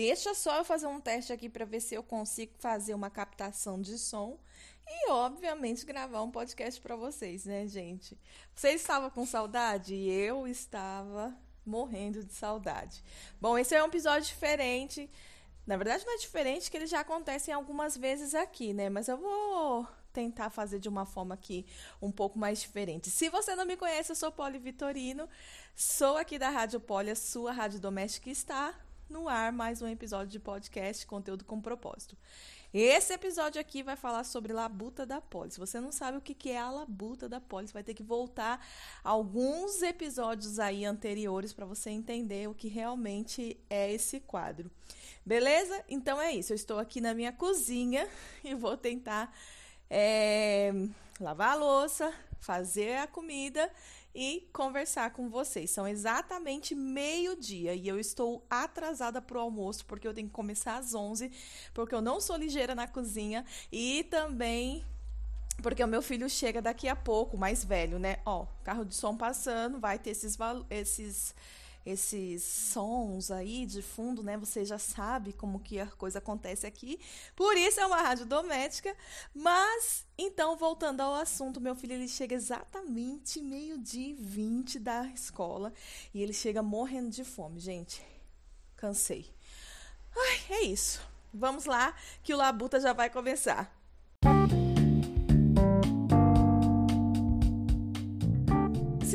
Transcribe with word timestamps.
Deixa 0.00 0.32
só 0.32 0.56
eu 0.56 0.64
fazer 0.64 0.86
um 0.86 0.98
teste 0.98 1.30
aqui 1.30 1.46
para 1.46 1.66
ver 1.66 1.78
se 1.78 1.94
eu 1.94 2.02
consigo 2.02 2.54
fazer 2.58 2.94
uma 2.94 3.10
captação 3.10 3.78
de 3.78 3.98
som 3.98 4.40
e, 4.86 5.10
obviamente, 5.10 5.84
gravar 5.84 6.22
um 6.22 6.30
podcast 6.30 6.80
para 6.80 6.96
vocês, 6.96 7.44
né, 7.44 7.66
gente? 7.66 8.18
Vocês 8.54 8.80
estavam 8.80 9.10
com 9.10 9.26
saudade? 9.26 9.94
Eu 9.94 10.46
estava 10.46 11.36
morrendo 11.66 12.24
de 12.24 12.32
saudade. 12.32 13.04
Bom, 13.38 13.58
esse 13.58 13.74
é 13.74 13.82
um 13.82 13.88
episódio 13.88 14.26
diferente. 14.26 15.10
Na 15.66 15.76
verdade, 15.76 16.06
não 16.06 16.14
é 16.14 16.16
diferente, 16.16 16.70
que 16.70 16.78
eles 16.78 16.88
já 16.88 17.00
acontecem 17.00 17.52
algumas 17.52 17.94
vezes 17.94 18.34
aqui, 18.34 18.72
né? 18.72 18.88
Mas 18.88 19.06
eu 19.06 19.18
vou 19.18 19.86
tentar 20.14 20.48
fazer 20.48 20.78
de 20.78 20.88
uma 20.88 21.04
forma 21.04 21.34
aqui 21.34 21.66
um 22.00 22.10
pouco 22.10 22.38
mais 22.38 22.58
diferente. 22.58 23.10
Se 23.10 23.28
você 23.28 23.54
não 23.54 23.66
me 23.66 23.76
conhece, 23.76 24.12
eu 24.12 24.16
sou 24.16 24.32
Poli 24.32 24.58
Vitorino, 24.58 25.28
sou 25.76 26.16
aqui 26.16 26.38
da 26.38 26.48
Rádio 26.48 26.80
Poli, 26.80 27.10
a 27.10 27.14
sua 27.14 27.52
rádio 27.52 27.78
doméstica 27.78 28.30
está 28.30 28.74
no 29.10 29.28
ar 29.28 29.52
mais 29.52 29.82
um 29.82 29.88
episódio 29.88 30.28
de 30.28 30.38
podcast 30.38 31.04
Conteúdo 31.04 31.44
com 31.44 31.60
Propósito. 31.60 32.16
Esse 32.72 33.12
episódio 33.12 33.60
aqui 33.60 33.82
vai 33.82 33.96
falar 33.96 34.22
sobre 34.22 34.52
labuta 34.52 35.04
da 35.04 35.20
Poli. 35.20 35.50
Se 35.50 35.58
você 35.58 35.80
não 35.80 35.90
sabe 35.90 36.16
o 36.16 36.20
que 36.20 36.48
é 36.48 36.58
a 36.58 36.70
labuta 36.70 37.28
da 37.28 37.40
Poli, 37.40 37.66
você 37.66 37.72
vai 37.72 37.82
ter 37.82 37.94
que 37.94 38.04
voltar 38.04 38.64
alguns 39.02 39.82
episódios 39.82 40.60
aí 40.60 40.84
anteriores 40.84 41.52
para 41.52 41.66
você 41.66 41.90
entender 41.90 42.48
o 42.48 42.54
que 42.54 42.68
realmente 42.68 43.58
é 43.68 43.92
esse 43.92 44.20
quadro. 44.20 44.70
Beleza? 45.26 45.84
Então 45.88 46.20
é 46.20 46.30
isso. 46.32 46.52
Eu 46.52 46.56
estou 46.56 46.78
aqui 46.78 47.00
na 47.00 47.12
minha 47.12 47.32
cozinha 47.32 48.08
e 48.44 48.54
vou 48.54 48.76
tentar 48.76 49.36
é, 49.90 50.72
lavar 51.20 51.54
a 51.54 51.56
louça, 51.56 52.14
fazer 52.38 52.98
a 52.98 53.08
comida 53.08 53.68
e 54.14 54.48
conversar 54.52 55.12
com 55.12 55.28
vocês. 55.28 55.70
São 55.70 55.86
exatamente 55.86 56.74
meio-dia 56.74 57.74
e 57.74 57.86
eu 57.86 57.98
estou 57.98 58.44
atrasada 58.48 59.20
para 59.20 59.38
o 59.38 59.40
almoço 59.40 59.84
porque 59.86 60.06
eu 60.06 60.14
tenho 60.14 60.28
que 60.28 60.34
começar 60.34 60.76
às 60.76 60.94
11, 60.94 61.30
porque 61.72 61.94
eu 61.94 62.00
não 62.00 62.20
sou 62.20 62.36
ligeira 62.36 62.74
na 62.74 62.86
cozinha 62.86 63.44
e 63.70 64.04
também 64.04 64.84
porque 65.62 65.84
o 65.84 65.88
meu 65.88 66.00
filho 66.00 66.28
chega 66.28 66.62
daqui 66.62 66.88
a 66.88 66.96
pouco, 66.96 67.36
mais 67.36 67.64
velho, 67.64 67.98
né? 67.98 68.18
Ó, 68.24 68.46
carro 68.64 68.84
de 68.84 68.94
som 68.94 69.16
passando, 69.16 69.78
vai 69.78 69.98
ter 69.98 70.10
esses 70.10 70.38
esses 70.70 71.34
esses 71.84 72.42
sons 72.42 73.30
aí 73.30 73.64
de 73.64 73.82
fundo, 73.82 74.22
né? 74.22 74.36
Você 74.36 74.64
já 74.64 74.78
sabe 74.78 75.32
como 75.32 75.60
que 75.60 75.80
a 75.80 75.86
coisa 75.86 76.18
acontece 76.18 76.66
aqui. 76.66 77.00
Por 77.34 77.56
isso 77.56 77.80
é 77.80 77.86
uma 77.86 78.02
rádio 78.02 78.26
doméstica. 78.26 78.94
Mas, 79.34 80.06
então, 80.18 80.56
voltando 80.56 81.00
ao 81.00 81.14
assunto, 81.14 81.60
meu 81.60 81.74
filho 81.74 81.94
ele 81.94 82.08
chega 82.08 82.34
exatamente 82.34 83.40
meio-dia 83.40 84.10
e 84.10 84.14
20 84.14 84.78
da 84.78 85.06
escola. 85.06 85.72
E 86.12 86.22
ele 86.22 86.32
chega 86.32 86.62
morrendo 86.62 87.10
de 87.10 87.24
fome, 87.24 87.58
gente. 87.58 88.02
Cansei. 88.76 89.32
Ai, 90.16 90.56
é 90.58 90.62
isso. 90.64 91.00
Vamos 91.32 91.64
lá, 91.64 91.94
que 92.22 92.34
o 92.34 92.36
Labuta 92.36 92.80
já 92.80 92.92
vai 92.92 93.08
começar. 93.08 93.79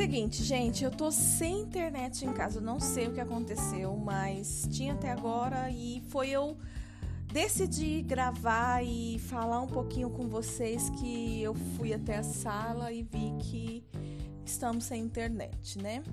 Seguinte, 0.06 0.44
gente, 0.44 0.84
eu 0.84 0.92
tô 0.92 1.12
sem 1.12 1.62
internet 1.62 2.24
em 2.24 2.32
casa, 2.32 2.62
não 2.62 2.80
sei 2.80 3.08
o 3.08 3.12
que 3.12 3.20
aconteceu, 3.20 3.98
mas 3.98 4.70
tinha 4.72 4.94
até 4.94 5.10
agora 5.10 5.72
e 5.72 6.00
foi 6.10 6.30
eu 6.30 6.60
decidi 7.34 8.04
gravar 8.04 8.86
e 8.86 9.18
falar 9.18 9.60
um 9.62 9.66
pouquinho 9.66 10.12
com 10.12 10.28
vocês 10.28 10.92
que 10.92 11.42
eu 11.42 11.56
fui 11.56 11.92
até 11.92 12.18
a 12.18 12.24
sala 12.24 12.92
e 12.92 13.02
vi 13.02 13.34
que 13.40 13.84
estamos 14.46 14.84
sem 14.84 15.02
internet, 15.02 15.80
né? 15.80 16.04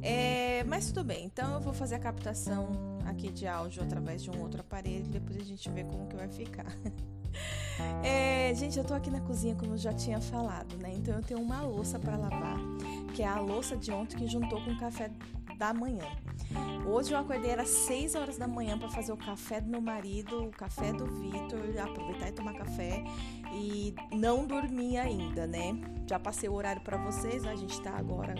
É, 0.00 0.64
mas 0.64 0.86
tudo 0.86 1.04
bem, 1.04 1.26
então 1.26 1.52
eu 1.52 1.60
vou 1.60 1.74
fazer 1.74 1.96
a 1.96 2.00
captação 2.00 2.98
aqui 3.04 3.30
de 3.30 3.46
áudio 3.46 3.82
através 3.82 4.22
de 4.22 4.30
um 4.30 4.40
outro 4.40 4.62
aparelho, 4.62 5.04
depois 5.04 5.38
a 5.38 5.44
gente 5.44 5.68
vê 5.68 5.84
como 5.84 6.06
que 6.06 6.16
vai 6.16 6.28
ficar. 6.28 6.74
É, 8.02 8.52
gente, 8.54 8.76
eu 8.76 8.84
tô 8.84 8.94
aqui 8.94 9.10
na 9.10 9.20
cozinha, 9.20 9.54
como 9.54 9.74
eu 9.74 9.78
já 9.78 9.92
tinha 9.92 10.20
falado, 10.20 10.76
né? 10.78 10.92
Então 10.96 11.14
eu 11.14 11.22
tenho 11.22 11.40
uma 11.40 11.60
louça 11.62 11.98
para 11.98 12.16
lavar 12.16 12.58
que 13.18 13.24
é 13.24 13.26
a 13.26 13.40
louça 13.40 13.76
de 13.76 13.90
ontem 13.90 14.16
que 14.16 14.28
juntou 14.28 14.62
com 14.62 14.70
o 14.70 14.78
café 14.78 15.10
da 15.56 15.74
manhã. 15.74 16.04
Hoje 16.86 17.12
eu 17.12 17.18
acordei 17.18 17.52
às 17.52 17.68
6 17.68 18.14
horas 18.14 18.38
da 18.38 18.46
manhã 18.46 18.78
para 18.78 18.88
fazer 18.88 19.10
o 19.10 19.16
café 19.16 19.60
do 19.60 19.68
meu 19.68 19.80
marido, 19.80 20.44
o 20.44 20.50
café 20.52 20.92
do 20.92 21.04
Vitor, 21.04 21.58
aproveitar 21.82 22.28
e 22.28 22.32
tomar 22.32 22.54
café 22.54 23.02
e 23.52 23.92
não 24.12 24.46
dormi 24.46 24.96
ainda, 24.96 25.48
né? 25.48 25.76
Já 26.08 26.16
passei 26.20 26.48
o 26.48 26.52
horário 26.52 26.80
para 26.82 26.96
vocês, 26.96 27.44
a 27.44 27.56
gente 27.56 27.82
tá 27.82 27.90
agora 27.96 28.36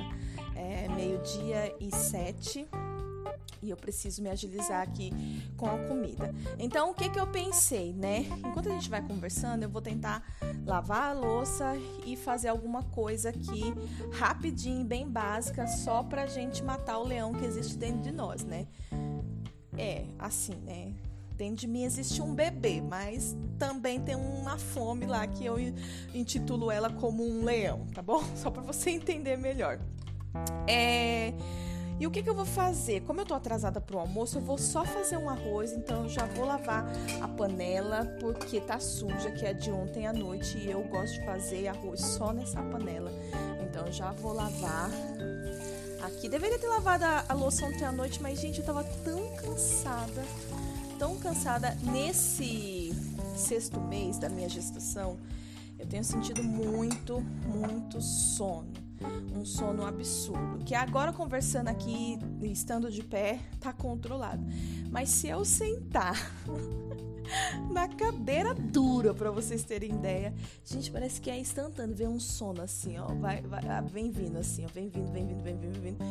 é, 0.55 0.87
meio-dia 0.91 1.75
e 1.81 1.93
sete 1.93 2.69
e 3.63 3.71
eu 3.71 3.77
preciso 3.77 4.23
me 4.23 4.29
agilizar 4.29 4.83
aqui 4.83 5.13
com 5.57 5.67
a 5.67 5.79
comida. 5.87 6.35
Então, 6.59 6.91
o 6.91 6.95
que 6.95 7.09
que 7.09 7.19
eu 7.19 7.27
pensei, 7.27 7.93
né? 7.93 8.27
Enquanto 8.39 8.69
a 8.69 8.73
gente 8.73 8.89
vai 8.89 9.03
conversando, 9.03 9.63
eu 9.63 9.69
vou 9.69 9.83
tentar 9.83 10.23
lavar 10.65 11.11
a 11.11 11.13
louça 11.13 11.75
e 12.05 12.17
fazer 12.17 12.49
alguma 12.49 12.83
coisa 12.83 13.31
aqui 13.31 13.75
rapidinho, 14.13 14.85
bem 14.85 15.09
básica, 15.09 15.67
só 15.67 16.03
pra 16.03 16.27
gente 16.27 16.63
matar 16.63 16.99
o 16.99 17.05
leão 17.05 17.33
que 17.33 17.45
existe 17.45 17.77
dentro 17.77 18.03
de 18.03 18.13
nós, 18.13 18.45
né? 18.45 18.67
É, 19.77 20.05
assim, 20.19 20.55
né? 20.65 20.93
Dentro 21.37 21.57
de 21.57 21.67
mim 21.69 21.85
existe 21.85 22.21
um 22.21 22.35
bebê, 22.35 22.81
mas 22.81 23.37
também 23.59 24.01
tem 24.01 24.17
uma 24.17 24.59
fome 24.59 25.07
lá 25.07 25.25
que 25.27 25.45
eu 25.45 25.57
intitulo 26.13 26.69
ela 26.69 26.91
como 26.91 27.25
um 27.25 27.45
leão, 27.45 27.87
tá 27.95 28.03
bom? 28.03 28.23
Só 28.35 28.51
para 28.51 28.63
você 28.63 28.91
entender 28.91 29.37
melhor. 29.37 29.79
É 30.67 31.33
e 32.01 32.07
o 32.07 32.11
que, 32.11 32.23
que 32.23 32.31
eu 32.31 32.35
vou 32.35 32.45
fazer? 32.45 33.01
Como 33.03 33.21
eu 33.21 33.27
tô 33.27 33.35
atrasada 33.35 33.81
pro 33.81 33.99
almoço, 33.99 34.39
eu 34.39 34.43
vou 34.43 34.57
só 34.57 34.85
fazer 34.85 35.17
um 35.17 35.29
arroz, 35.29 35.73
então 35.73 36.05
eu 36.05 36.09
já 36.09 36.27
vou 36.27 36.47
lavar 36.47 36.87
a 37.21 37.27
panela 37.27 38.05
porque 38.21 38.61
tá 38.61 38.79
suja, 38.79 39.33
que 39.33 39.45
é 39.45 39.53
de 39.53 39.71
ontem 39.73 40.07
à 40.07 40.13
noite, 40.13 40.59
e 40.59 40.71
eu 40.71 40.83
gosto 40.85 41.15
de 41.15 41.25
fazer 41.25 41.67
arroz 41.67 42.01
só 42.01 42.33
nessa 42.33 42.63
panela. 42.63 43.11
Então 43.61 43.87
eu 43.87 43.93
já 43.93 44.13
vou 44.13 44.33
lavar. 44.33 44.91
Aqui 46.03 46.29
deveria 46.29 46.59
ter 46.59 46.69
lavado 46.69 47.05
a, 47.05 47.25
a 47.29 47.35
louça 47.35 47.67
ontem 47.67 47.85
à 47.85 47.91
noite, 47.91 48.23
mas 48.23 48.41
gente, 48.41 48.61
eu 48.61 48.65
tava 48.65 48.85
tão 49.05 49.35
cansada, 49.35 50.25
tão 51.01 51.17
cansada 51.19 51.77
nesse 51.83 52.93
sexto 53.37 53.81
mês 53.81 54.19
da 54.19 54.29
minha 54.29 54.49
gestação. 54.49 55.19
Eu 55.77 55.87
tenho 55.87 56.05
sentido 56.05 56.45
muito, 56.45 57.21
muito 57.45 58.01
sono 58.01 58.78
um 59.35 59.45
sono 59.45 59.87
absurdo. 59.87 60.65
Que 60.65 60.75
agora 60.75 61.13
conversando 61.13 61.69
aqui, 61.69 62.19
estando 62.43 62.91
de 62.91 63.03
pé, 63.03 63.41
tá 63.61 63.73
controlado. 63.73 64.45
Mas 64.91 65.09
se 65.11 65.29
eu 65.29 65.45
sentar 65.45 66.17
na 67.71 67.89
cadeira 67.89 68.55
dura, 68.55 69.15
para 69.15 69.31
vocês 69.31 69.63
terem 69.63 69.91
ideia, 69.91 70.35
gente, 70.65 70.91
parece 70.91 71.21
que 71.21 71.31
é 71.31 71.39
instantâneo 71.39 71.95
ver 71.95 72.09
um 72.09 72.19
sono 72.19 72.63
assim, 72.63 72.99
ó, 72.99 73.07
vai, 73.07 73.43
vai, 73.43 73.67
ah, 73.69 73.81
vem 73.81 74.11
vindo 74.11 74.39
assim, 74.39 74.65
ó, 74.65 74.69
vem 74.69 74.89
vindo, 74.89 75.11
vem 75.13 75.27
vindo, 75.27 75.43
vem 75.43 75.57
vindo, 75.57 75.81
vem 75.81 75.93
vindo. 75.93 76.05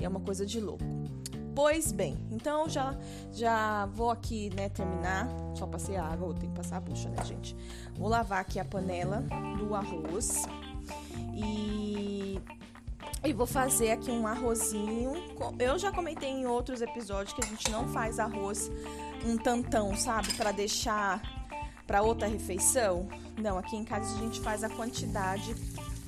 E 0.00 0.04
é 0.04 0.08
uma 0.08 0.20
coisa 0.20 0.44
de 0.44 0.60
louco. 0.60 0.84
Pois 1.54 1.92
bem, 1.92 2.18
então 2.32 2.68
já 2.68 2.98
já 3.32 3.86
vou 3.86 4.10
aqui, 4.10 4.50
né, 4.56 4.68
terminar. 4.68 5.28
Só 5.54 5.66
passei 5.66 5.96
a 5.96 6.04
água, 6.04 6.34
tenho 6.34 6.50
que 6.50 6.56
passar 6.58 6.78
a 6.78 6.80
bucha, 6.80 7.08
né, 7.08 7.24
gente? 7.24 7.56
Vou 7.96 8.08
lavar 8.08 8.40
aqui 8.40 8.58
a 8.58 8.64
panela 8.64 9.24
do 9.56 9.72
arroz. 9.72 10.42
E, 11.34 12.40
e 13.24 13.32
vou 13.32 13.46
fazer 13.46 13.92
aqui 13.92 14.10
um 14.10 14.26
arrozinho. 14.26 15.12
Eu 15.58 15.78
já 15.78 15.90
comentei 15.90 16.30
em 16.30 16.46
outros 16.46 16.80
episódios 16.80 17.32
que 17.32 17.42
a 17.42 17.46
gente 17.46 17.70
não 17.70 17.88
faz 17.88 18.18
arroz 18.18 18.70
um 19.24 19.36
tantão, 19.36 19.96
sabe? 19.96 20.32
Para 20.34 20.52
deixar 20.52 21.22
para 21.86 22.02
outra 22.02 22.26
refeição. 22.26 23.08
Não, 23.36 23.58
aqui 23.58 23.76
em 23.76 23.84
casa 23.84 24.14
a 24.14 24.18
gente 24.18 24.40
faz 24.40 24.64
a 24.64 24.68
quantidade 24.68 25.54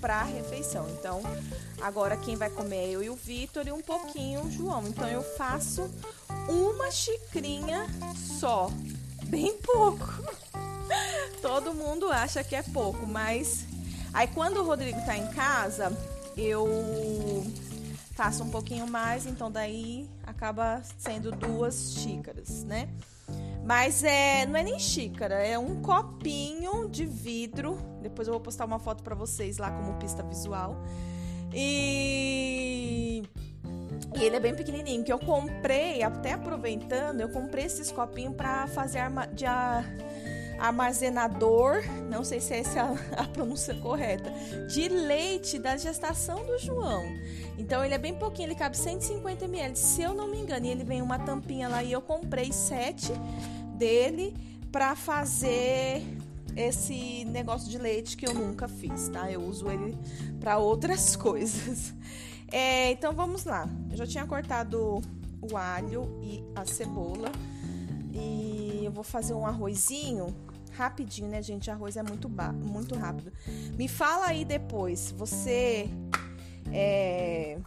para 0.00 0.20
a 0.20 0.24
refeição. 0.24 0.88
Então, 0.90 1.22
agora 1.80 2.16
quem 2.16 2.36
vai 2.36 2.50
comer 2.50 2.76
é 2.76 2.90
eu 2.90 3.02
e 3.02 3.10
o 3.10 3.16
Vitor 3.16 3.66
e 3.66 3.72
um 3.72 3.82
pouquinho 3.82 4.42
o 4.42 4.50
João. 4.50 4.86
Então, 4.86 5.08
eu 5.08 5.22
faço 5.22 5.90
uma 6.48 6.90
xicrinha 6.90 7.86
só, 8.38 8.70
bem 9.24 9.56
pouco. 9.58 10.04
Todo 11.42 11.74
mundo 11.74 12.10
acha 12.10 12.42
que 12.44 12.54
é 12.54 12.62
pouco, 12.62 13.06
mas 13.06 13.66
Aí 14.12 14.26
quando 14.28 14.58
o 14.58 14.64
Rodrigo 14.64 15.00
tá 15.04 15.16
em 15.16 15.26
casa, 15.28 15.92
eu 16.36 16.66
faço 18.12 18.42
um 18.42 18.50
pouquinho 18.50 18.86
mais, 18.86 19.26
então 19.26 19.50
daí 19.50 20.08
acaba 20.26 20.82
sendo 20.98 21.30
duas 21.30 21.94
xícaras, 21.94 22.64
né? 22.64 22.88
Mas 23.64 24.04
é, 24.04 24.46
não 24.46 24.56
é 24.56 24.62
nem 24.62 24.78
xícara, 24.78 25.34
é 25.34 25.58
um 25.58 25.82
copinho 25.82 26.88
de 26.88 27.04
vidro. 27.04 27.78
Depois 28.00 28.28
eu 28.28 28.32
vou 28.32 28.40
postar 28.40 28.64
uma 28.64 28.78
foto 28.78 29.02
para 29.02 29.14
vocês 29.14 29.58
lá 29.58 29.70
como 29.70 29.98
pista 29.98 30.22
visual. 30.22 30.76
E 31.52 33.24
e 34.18 34.24
ele 34.24 34.36
é 34.36 34.40
bem 34.40 34.54
pequenininho, 34.54 35.04
que 35.04 35.12
eu 35.12 35.18
comprei, 35.18 36.02
até 36.02 36.32
aproveitando, 36.32 37.20
eu 37.20 37.28
comprei 37.28 37.66
esses 37.66 37.92
copinhos 37.92 38.34
para 38.34 38.66
fazer 38.68 38.98
arma, 38.98 39.26
de, 39.26 39.44
armazenador, 40.58 41.82
não 42.10 42.24
sei 42.24 42.40
se 42.40 42.54
essa 42.54 42.78
é 42.78 42.82
a, 42.82 42.96
a 43.22 43.24
pronúncia 43.24 43.74
correta, 43.74 44.30
de 44.68 44.88
leite 44.88 45.58
da 45.58 45.76
gestação 45.76 46.44
do 46.44 46.58
João. 46.58 47.04
Então 47.58 47.84
ele 47.84 47.94
é 47.94 47.98
bem 47.98 48.14
pouquinho, 48.14 48.48
ele 48.48 48.54
cabe 48.54 48.76
150 48.76 49.44
ml, 49.44 49.76
se 49.76 50.02
eu 50.02 50.14
não 50.14 50.28
me 50.28 50.38
engano. 50.38 50.66
E 50.66 50.70
ele 50.70 50.84
vem 50.84 51.00
uma 51.00 51.18
tampinha 51.18 51.68
lá 51.68 51.82
e 51.82 51.92
eu 51.92 52.00
comprei 52.00 52.52
sete 52.52 53.12
dele 53.76 54.34
para 54.70 54.94
fazer 54.94 56.02
esse 56.54 57.24
negócio 57.26 57.70
de 57.70 57.78
leite 57.78 58.16
que 58.16 58.26
eu 58.26 58.34
nunca 58.34 58.66
fiz, 58.66 59.08
tá? 59.08 59.30
Eu 59.30 59.42
uso 59.42 59.70
ele 59.70 59.96
para 60.40 60.58
outras 60.58 61.14
coisas. 61.16 61.94
É, 62.50 62.92
então 62.92 63.12
vamos 63.12 63.44
lá. 63.44 63.68
Eu 63.90 63.96
já 63.96 64.06
tinha 64.06 64.26
cortado 64.26 65.00
o 65.40 65.56
alho 65.56 66.18
e 66.22 66.42
a 66.54 66.64
cebola 66.64 67.30
e 68.12 68.75
eu 68.86 68.92
vou 68.92 69.04
fazer 69.04 69.34
um 69.34 69.46
arrozinho 69.46 70.34
rapidinho, 70.76 71.28
né, 71.28 71.42
gente? 71.42 71.70
Arroz 71.70 71.96
é 71.96 72.02
muito 72.02 72.28
muito 72.28 72.94
rápido. 72.94 73.32
Me 73.76 73.88
fala 73.88 74.26
aí 74.26 74.44
depois, 74.44 75.12
você 75.16 75.88
é, 76.72 77.58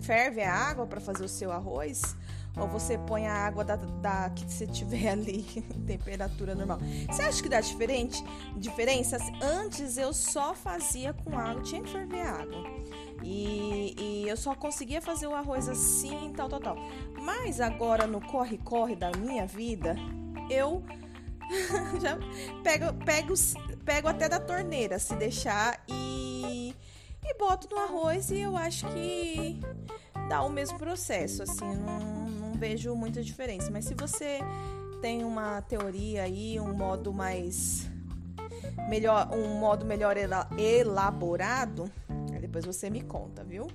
ferve 0.00 0.42
a 0.42 0.54
água 0.54 0.86
para 0.86 1.00
fazer 1.00 1.24
o 1.24 1.28
seu 1.28 1.50
arroz? 1.50 2.16
Ou 2.56 2.66
você 2.66 2.98
põe 2.98 3.26
a 3.26 3.32
água 3.32 3.64
da, 3.64 3.76
da 3.76 4.30
que 4.30 4.44
você 4.44 4.66
tiver 4.66 5.08
ali 5.10 5.46
em 5.56 5.80
temperatura 5.84 6.54
normal. 6.54 6.78
Você 7.08 7.22
acha 7.22 7.42
que 7.42 7.48
dá 7.48 7.60
diferente? 7.60 8.22
Diferença? 8.56 9.16
Antes 9.40 9.96
eu 9.96 10.12
só 10.12 10.54
fazia 10.54 11.12
com 11.12 11.38
água, 11.38 11.62
tinha 11.62 11.82
que 11.82 11.90
ferver 11.90 12.22
a 12.22 12.32
água. 12.32 12.64
E, 13.22 13.94
e, 13.98 14.28
eu 14.28 14.36
só 14.36 14.54
conseguia 14.54 15.00
fazer 15.02 15.26
o 15.26 15.34
arroz 15.34 15.68
assim, 15.68 16.32
tal, 16.36 16.48
tal, 16.48 16.60
tal. 16.60 16.76
Mas 17.20 17.60
agora 17.60 18.06
no 18.06 18.20
corre-corre 18.20 18.94
da 18.94 19.10
minha 19.12 19.44
vida, 19.46 19.96
eu 20.50 20.82
já 22.00 22.18
pego, 22.62 22.92
pego, 23.04 23.34
pego 23.84 24.08
até 24.08 24.28
da 24.28 24.38
torneira, 24.38 24.98
se 24.98 25.14
deixar, 25.16 25.82
e, 25.88 26.74
e 27.24 27.38
boto 27.38 27.68
no 27.70 27.80
arroz 27.80 28.30
e 28.30 28.40
eu 28.40 28.56
acho 28.56 28.86
que 28.88 29.60
dá 30.28 30.42
o 30.42 30.50
mesmo 30.50 30.78
processo, 30.78 31.42
assim, 31.42 31.74
não, 31.76 32.28
não 32.28 32.52
vejo 32.52 32.94
muita 32.94 33.22
diferença. 33.22 33.70
Mas 33.70 33.86
se 33.86 33.94
você 33.94 34.40
tem 35.00 35.24
uma 35.24 35.62
teoria 35.62 36.24
aí, 36.24 36.60
um 36.60 36.74
modo 36.74 37.12
mais 37.12 37.88
melhor, 38.88 39.30
um 39.32 39.58
modo 39.58 39.84
melhor 39.86 40.16
elaborado, 40.58 41.90
depois 42.40 42.64
você 42.64 42.88
me 42.88 43.02
conta, 43.02 43.44
viu? 43.44 43.68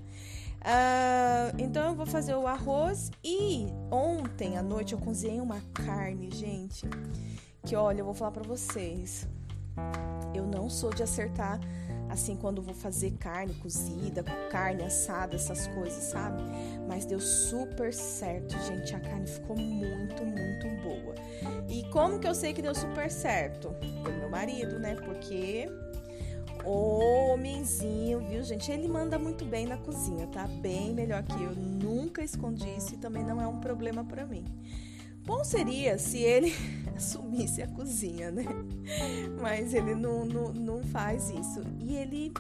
Uh, 0.64 1.52
então 1.58 1.90
eu 1.90 1.96
vou 1.96 2.06
fazer 2.06 2.34
o 2.36 2.48
arroz 2.48 3.12
e 3.22 3.68
ontem 3.92 4.58
à 4.58 4.64
noite 4.64 4.94
eu 4.94 5.00
cozinhei 5.00 5.42
uma 5.42 5.62
carne, 5.74 6.32
gente. 6.32 6.88
Que 7.66 7.76
olha, 7.76 8.00
eu 8.00 8.06
vou 8.06 8.14
falar 8.14 8.32
para 8.32 8.44
vocês. 8.44 9.28
Eu 10.34 10.46
não 10.46 10.70
sou 10.70 10.94
de 10.94 11.04
acertar 11.04 11.60
assim 12.10 12.36
quando 12.36 12.62
vou 12.62 12.76
fazer 12.76 13.12
carne 13.18 13.54
cozida, 13.56 14.24
carne 14.50 14.84
assada, 14.84 15.36
essas 15.36 15.68
coisas, 15.68 16.04
sabe? 16.04 16.44
Mas 16.88 17.06
deu 17.06 17.20
super 17.20 17.94
certo, 17.94 18.56
gente. 18.64 18.96
A 18.96 19.00
carne 19.00 19.28
ficou 19.28 19.58
muito, 19.58 20.24
muito 20.24 20.68
boa. 20.82 21.16
E 21.68 21.84
como 21.90 22.20
que 22.20 22.28
eu 22.28 22.36
sei 22.36 22.54
que 22.54 22.62
deu 22.62 22.76
super 22.76 23.10
certo? 23.10 23.70
Pelo 24.04 24.18
meu 24.18 24.30
marido, 24.30 24.80
né? 24.80 24.96
Porque 24.96 25.68
homenzinho, 26.66 28.20
viu, 28.20 28.44
gente? 28.44 28.72
Ele 28.72 28.88
manda 28.88 29.18
muito 29.20 29.46
bem 29.46 29.66
na 29.66 29.78
cozinha, 29.78 30.28
tá? 30.28 30.48
Bem 30.48 30.94
melhor 30.94 31.24
que 31.24 31.42
eu. 31.42 31.56
Nunca 31.56 32.24
escondi 32.24 32.68
isso 32.78 32.94
e 32.94 32.98
também 32.98 33.24
não 33.24 33.42
é 33.42 33.48
um 33.48 33.60
problema 33.60 34.04
para 34.04 34.26
mim. 34.26 34.46
Bom 35.26 35.44
seria 35.44 35.98
se 35.98 36.18
ele 36.20 36.54
assumisse 36.96 37.62
a 37.62 37.68
cozinha, 37.68 38.32
né? 38.32 38.46
Mas 39.42 39.74
ele 39.74 39.96
não, 39.96 40.26
não, 40.26 40.54
não 40.54 40.84
faz 40.84 41.30
isso. 41.30 41.62
E 41.80 41.96
ele 41.96 42.34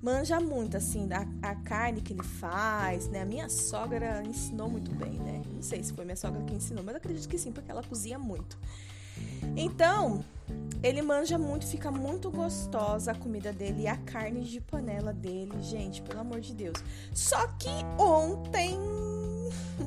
manja 0.00 0.38
muito, 0.38 0.76
assim, 0.76 1.08
da 1.08 1.26
a 1.42 1.54
carne 1.56 2.00
que 2.00 2.12
ele 2.12 2.22
faz, 2.22 3.08
né? 3.08 3.22
A 3.22 3.26
minha 3.26 3.48
sogra 3.48 4.22
ensinou 4.22 4.68
muito 4.68 4.90
bem, 4.92 5.14
né? 5.14 5.42
Não 5.52 5.62
sei 5.62 5.82
se 5.82 5.92
foi 5.92 6.04
minha 6.04 6.16
sogra 6.16 6.42
que 6.42 6.54
ensinou, 6.54 6.84
mas 6.84 6.94
acredito 6.96 7.28
que 7.28 7.38
sim, 7.38 7.50
porque 7.50 7.70
ela 7.70 7.82
cozinha 7.82 8.18
muito. 8.18 8.58
Então, 9.56 10.24
ele 10.82 11.00
manja 11.00 11.38
muito, 11.38 11.66
fica 11.66 11.90
muito 11.90 12.30
gostosa 12.30 13.12
a 13.12 13.14
comida 13.14 13.52
dele 13.52 13.84
e 13.84 13.88
a 13.88 13.96
carne 13.96 14.42
de 14.42 14.60
panela 14.60 15.14
dele, 15.14 15.62
gente, 15.62 16.02
pelo 16.02 16.20
amor 16.20 16.40
de 16.40 16.52
Deus. 16.52 16.76
Só 17.14 17.46
que 17.58 17.70
ontem 17.98 18.78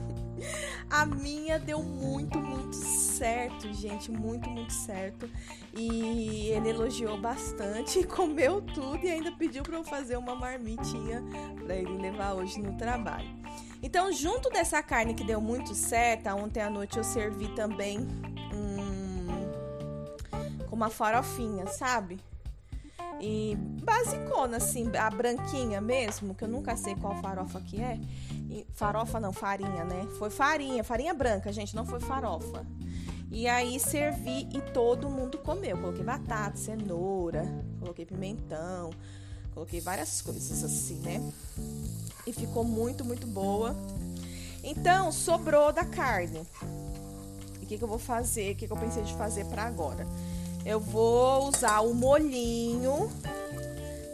a 0.90 1.06
minha 1.06 1.60
deu 1.60 1.84
muito, 1.84 2.40
muito 2.40 2.76
certo, 2.76 3.72
gente, 3.74 4.12
muito, 4.12 4.50
muito 4.50 4.74
certo. 4.74 5.30
E 5.72 6.48
ele 6.50 6.70
elogiou 6.70 7.16
bastante, 7.16 8.02
comeu 8.08 8.60
tudo 8.62 9.06
e 9.06 9.10
ainda 9.12 9.32
pediu 9.34 9.62
para 9.62 9.76
eu 9.76 9.84
fazer 9.84 10.18
uma 10.18 10.34
marmitinha 10.34 11.24
para 11.64 11.76
ele 11.76 11.96
levar 11.98 12.34
hoje 12.34 12.60
no 12.60 12.76
trabalho. 12.76 13.30
Então, 13.84 14.12
junto 14.12 14.50
dessa 14.50 14.82
carne 14.82 15.14
que 15.14 15.24
deu 15.24 15.40
muito 15.40 15.76
certo, 15.76 16.28
ontem 16.30 16.62
à 16.62 16.70
noite 16.72 16.98
eu 16.98 17.04
servi 17.04 17.50
também 17.50 18.08
uma 20.78 20.90
farofinha, 20.92 21.66
sabe? 21.66 22.20
E 23.20 23.58
basicona, 23.84 24.58
assim, 24.58 24.96
a 24.96 25.10
branquinha 25.10 25.82
mesmo, 25.82 26.36
que 26.36 26.44
eu 26.44 26.48
nunca 26.48 26.78
sei 26.78 26.96
qual 26.96 27.20
farofa 27.20 27.60
que 27.60 27.82
é. 27.82 28.00
E, 28.50 28.66
farofa 28.76 29.20
não, 29.20 29.34
farinha, 29.34 29.84
né? 29.84 30.08
Foi 30.20 30.30
farinha, 30.30 30.84
farinha 30.84 31.14
branca, 31.16 31.52
gente, 31.52 31.76
não 31.76 31.86
foi 31.86 32.00
farofa. 32.00 32.64
E 33.32 33.48
aí 33.48 33.80
servi 33.80 34.48
e 34.54 34.62
todo 34.72 35.10
mundo 35.10 35.40
comeu. 35.40 35.78
Coloquei 35.78 36.04
batata, 36.04 36.58
cenoura, 36.58 37.44
coloquei 37.80 38.06
pimentão, 38.06 38.92
coloquei 39.54 39.82
várias 39.82 40.22
coisas 40.22 40.64
assim, 40.64 41.00
né? 41.00 41.34
E 42.26 42.32
ficou 42.32 42.64
muito, 42.64 43.04
muito 43.04 43.26
boa. 43.26 43.76
Então, 44.64 45.12
sobrou 45.12 45.74
da 45.74 45.84
carne. 45.84 46.46
O 47.62 47.66
que, 47.66 47.78
que 47.78 47.84
eu 47.84 47.88
vou 47.88 48.00
fazer? 48.00 48.54
O 48.54 48.56
que, 48.56 48.68
que 48.68 48.72
eu 48.72 48.78
pensei 48.78 49.04
de 49.04 49.14
fazer 49.16 49.46
para 49.46 49.64
agora? 49.64 50.08
Eu 50.68 50.82
vou 50.82 51.48
usar 51.48 51.80
o 51.80 51.94
molhinho 51.94 53.10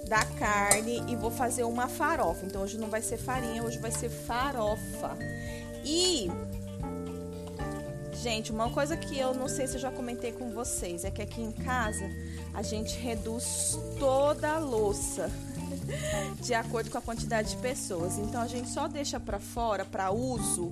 da 0.07 0.23
carne 0.23 1.03
e 1.07 1.15
vou 1.15 1.31
fazer 1.31 1.63
uma 1.63 1.87
farofa. 1.87 2.45
Então 2.45 2.61
hoje 2.61 2.77
não 2.77 2.91
vai 2.91 3.01
ser 3.01 3.17
farinha, 3.17 3.63
hoje 3.63 3.79
vai 3.79 3.89
ser 3.89 4.09
farofa. 4.09 5.17
E 5.83 6.29
gente, 8.21 8.51
uma 8.51 8.69
coisa 8.69 8.95
que 8.95 9.17
eu 9.17 9.33
não 9.33 9.47
sei 9.47 9.65
se 9.65 9.77
eu 9.77 9.79
já 9.79 9.89
comentei 9.89 10.31
com 10.31 10.51
vocês 10.51 11.03
é 11.03 11.09
que 11.09 11.23
aqui 11.23 11.41
em 11.41 11.51
casa 11.51 12.07
a 12.53 12.61
gente 12.61 12.99
reduz 12.99 13.75
toda 13.97 14.51
a 14.51 14.59
louça 14.59 15.31
de 16.39 16.53
acordo 16.53 16.91
com 16.91 16.99
a 16.99 17.01
quantidade 17.01 17.49
de 17.49 17.57
pessoas. 17.57 18.19
Então 18.19 18.39
a 18.39 18.47
gente 18.47 18.69
só 18.69 18.87
deixa 18.87 19.19
para 19.19 19.39
fora 19.39 19.83
para 19.83 20.11
uso, 20.11 20.71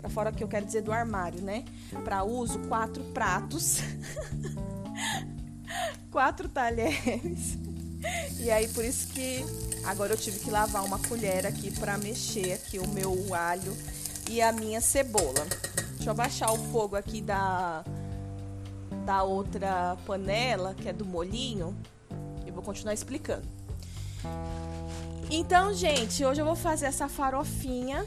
para 0.00 0.08
fora 0.08 0.30
que 0.30 0.44
eu 0.44 0.48
quero 0.48 0.64
dizer 0.64 0.82
do 0.82 0.92
armário, 0.92 1.42
né? 1.42 1.64
Para 2.04 2.22
uso 2.22 2.60
quatro 2.68 3.02
pratos. 3.12 3.78
quatro 6.10 6.48
talheres. 6.48 7.56
E 8.38 8.50
aí 8.50 8.68
por 8.68 8.84
isso 8.84 9.08
que 9.08 9.44
agora 9.84 10.12
eu 10.12 10.16
tive 10.16 10.38
que 10.38 10.50
lavar 10.50 10.84
uma 10.84 10.98
colher 10.98 11.46
aqui 11.46 11.70
para 11.78 11.98
mexer 11.98 12.52
aqui 12.52 12.78
o 12.78 12.88
meu 12.88 13.34
alho 13.34 13.76
e 14.30 14.40
a 14.40 14.52
minha 14.52 14.80
cebola. 14.80 15.46
Deixa 15.94 16.10
eu 16.10 16.14
baixar 16.14 16.52
o 16.52 16.58
fogo 16.70 16.96
aqui 16.96 17.20
da 17.20 17.84
da 19.04 19.22
outra 19.22 19.96
panela, 20.04 20.74
que 20.74 20.86
é 20.86 20.92
do 20.92 21.04
molinho, 21.04 21.74
e 22.46 22.50
vou 22.50 22.62
continuar 22.62 22.92
explicando. 22.92 23.46
Então, 25.30 25.72
gente, 25.72 26.22
hoje 26.22 26.42
eu 26.42 26.44
vou 26.44 26.54
fazer 26.54 26.86
essa 26.86 27.08
farofinha 27.08 28.04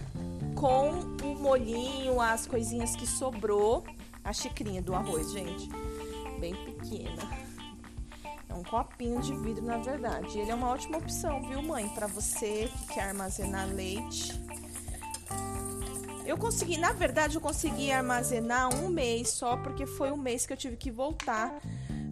com 0.54 0.92
o 1.24 1.36
molinho, 1.36 2.22
as 2.22 2.46
coisinhas 2.46 2.96
que 2.96 3.08
sobrou, 3.08 3.84
a 4.24 4.32
xicrinha 4.32 4.80
do 4.80 4.94
arroz, 4.94 5.32
gente 5.32 5.68
bem 6.42 6.56
pequena. 6.56 7.22
É 8.50 8.54
um 8.54 8.64
copinho 8.64 9.22
de 9.22 9.34
vidro, 9.36 9.64
na 9.64 9.78
verdade. 9.78 10.40
Ele 10.40 10.50
é 10.50 10.56
uma 10.56 10.70
ótima 10.70 10.98
opção, 10.98 11.40
viu, 11.48 11.62
mãe? 11.62 11.88
Para 11.90 12.08
você 12.08 12.68
que 12.68 12.96
quer 12.96 13.04
armazenar 13.04 13.68
leite. 13.68 14.34
Eu 16.26 16.38
consegui, 16.38 16.78
na 16.78 16.92
verdade, 16.92 17.36
eu 17.36 17.42
consegui 17.42 17.92
armazenar 17.92 18.74
um 18.76 18.90
mês 18.90 19.30
só, 19.30 19.56
porque 19.56 19.86
foi 19.86 20.12
um 20.12 20.18
mês 20.18 20.46
que 20.46 20.54
eu 20.54 20.58
tive 20.58 20.76
que 20.76 20.90
voltar 20.90 21.54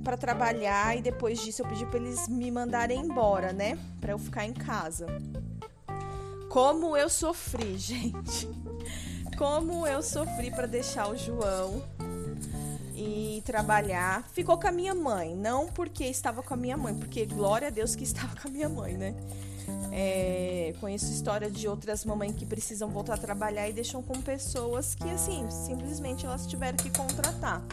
para 0.03 0.15
trabalhar 0.15 0.95
e 0.97 1.01
depois 1.01 1.41
disso 1.41 1.61
eu 1.61 1.67
pedi 1.67 1.85
para 1.85 1.99
eles 1.99 2.27
me 2.27 2.51
mandarem 2.51 2.99
embora, 2.99 3.51
né? 3.51 3.77
Para 3.99 4.11
eu 4.11 4.19
ficar 4.19 4.45
em 4.45 4.53
casa. 4.53 5.07
Como 6.49 6.95
eu 6.95 7.09
sofri, 7.09 7.77
gente. 7.79 8.47
Como 9.37 9.87
eu 9.87 10.03
sofri 10.03 10.51
para 10.51 10.67
deixar 10.67 11.09
o 11.09 11.17
João 11.17 11.81
e 12.99 13.41
trabalhar. 13.45 14.27
Ficou 14.33 14.59
com 14.59 14.67
a 14.67 14.71
minha 14.71 14.93
mãe, 14.93 15.33
não 15.35 15.67
porque 15.67 16.03
estava 16.03 16.43
com 16.43 16.53
a 16.53 16.57
minha 16.57 16.75
mãe, 16.75 16.93
porque 16.93 17.25
glória 17.25 17.69
a 17.69 17.71
Deus 17.71 17.95
que 17.95 18.03
estava 18.03 18.35
com 18.35 18.49
a 18.49 18.51
minha 18.51 18.67
mãe, 18.67 18.97
né? 18.97 19.15
É, 19.91 20.73
conheço 20.79 21.11
história 21.11 21.49
de 21.49 21.67
outras 21.67 22.03
mamães 22.03 22.35
que 22.35 22.45
precisam 22.45 22.89
voltar 22.89 23.13
a 23.13 23.17
trabalhar 23.17 23.69
e 23.69 23.73
deixam 23.73 24.03
com 24.03 24.21
pessoas 24.21 24.95
que, 24.95 25.09
assim, 25.09 25.49
simplesmente 25.49 26.25
elas 26.25 26.45
tiveram 26.45 26.77
que 26.77 26.89
contratar. 26.89 27.63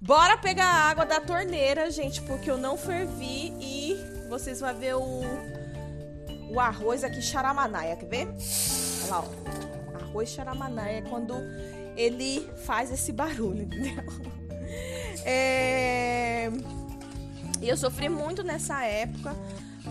Bora 0.00 0.36
pegar 0.38 0.66
a 0.66 0.90
água 0.90 1.04
da 1.04 1.20
torneira, 1.20 1.90
gente, 1.90 2.22
porque 2.22 2.50
eu 2.50 2.56
não 2.56 2.76
fervi 2.76 3.52
e 3.60 3.96
vocês 4.28 4.60
vão 4.60 4.72
ver 4.74 4.94
o, 4.94 5.22
o 6.52 6.60
arroz 6.60 7.02
aqui 7.02 7.20
charamanaia, 7.20 7.96
quer 7.96 8.06
ver? 8.06 8.28
Olha 9.02 9.10
lá, 9.10 9.24
ó. 9.24 10.04
Arroz 10.04 10.28
charamanaia 10.28 10.98
é 10.98 11.02
quando 11.02 11.34
ele 11.96 12.48
faz 12.64 12.92
esse 12.92 13.10
barulho, 13.10 13.62
entendeu? 13.64 14.04
É... 15.28 16.48
E 17.60 17.68
eu 17.68 17.76
sofri 17.76 18.08
muito 18.08 18.44
nessa 18.44 18.84
época, 18.84 19.34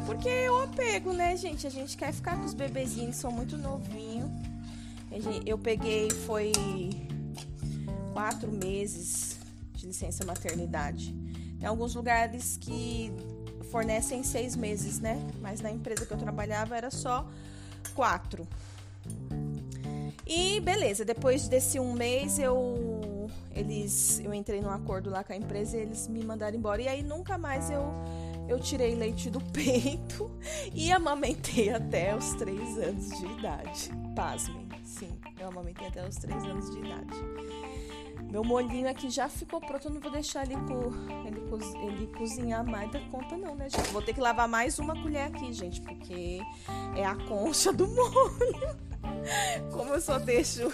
porque 0.05 0.29
eu 0.29 0.63
apego, 0.63 1.12
né, 1.12 1.36
gente? 1.36 1.67
A 1.67 1.70
gente 1.70 1.98
quer 1.98 2.13
ficar 2.13 2.38
com 2.38 2.46
os 2.46 2.53
bebezinhos, 2.53 3.17
são 3.17 3.32
muito 3.32 3.58
novinhos. 3.58 4.29
Eu 5.46 5.58
peguei, 5.58 6.10
foi 6.10 6.53
quatro 8.13 8.50
meses 8.50 9.38
de 9.74 9.88
licença 9.88 10.24
maternidade. 10.24 11.13
Tem 11.60 11.67
alguns 11.67 11.96
lugares 11.96 12.55
que 12.55 13.12
fornecem 13.72 14.24
seis 14.24 14.55
meses, 14.55 15.00
né? 15.00 15.20
Mas 15.41 15.60
na 15.60 15.72
empresa 15.72 16.05
que 16.05 16.13
eu 16.13 16.17
trabalhava 16.17 16.77
era 16.77 16.89
só 16.89 17.29
quatro. 17.94 18.48
E 20.25 20.60
beleza, 20.62 21.03
depois 21.03 21.48
desse 21.48 21.79
um 21.79 21.94
mês 21.94 22.39
eu 22.39 23.15
eles 23.56 24.20
eu 24.20 24.34
entrei 24.34 24.62
num 24.62 24.70
acordo 24.70 25.10
lá 25.10 25.24
com 25.24 25.34
a 25.34 25.36
empresa 25.36 25.78
e 25.78 25.82
eles 25.82 26.08
me 26.08 26.24
mandaram 26.24 26.58
embora. 26.58 26.82
E 26.82 26.88
aí 26.88 27.02
nunca 27.02 27.38
mais 27.38 27.70
eu 27.70 27.84
eu 28.48 28.60
tirei 28.60 28.94
leite 28.96 29.30
do 29.30 29.42
peito 29.52 30.30
e 30.74 30.92
amamentei 30.92 31.72
até 31.72 32.16
os 32.16 32.34
três 32.34 32.78
anos 32.78 33.10
de 33.18 33.26
idade. 33.26 33.92
Pasmem, 34.16 34.68
sim, 34.84 35.10
eu 35.40 35.48
amamentei 35.48 35.88
até 35.88 36.08
os 36.08 36.16
três 36.16 36.44
anos 36.44 36.70
de 36.70 36.80
idade. 36.80 37.16
Meu 38.30 38.44
molhinho 38.44 38.90
aqui 38.90 39.10
já 39.10 39.30
ficou 39.30 39.62
pronto. 39.62 39.88
Eu 39.88 39.94
não 39.94 40.02
vou 40.02 40.12
deixar 40.12 40.44
ele, 40.46 40.56
co 40.56 40.92
ele, 41.26 41.42
co 41.50 41.58
ele 41.88 42.08
cozinhar 42.08 42.66
mais 42.66 42.92
da 42.92 43.00
conta, 43.10 43.38
não, 43.38 43.56
né, 43.56 43.70
gente? 43.70 43.90
Vou 43.92 44.02
ter 44.02 44.14
que 44.14 44.20
lavar 44.20 44.48
mais 44.48 44.78
uma 44.80 45.00
colher 45.02 45.28
aqui, 45.28 45.54
gente, 45.54 45.80
porque 45.82 46.40
é 46.96 47.06
a 47.06 47.16
concha 47.16 47.72
do 47.72 47.88
molho. 47.96 48.78
Como 49.72 49.94
eu 49.94 50.02
só 50.02 50.18
deixo. 50.20 50.72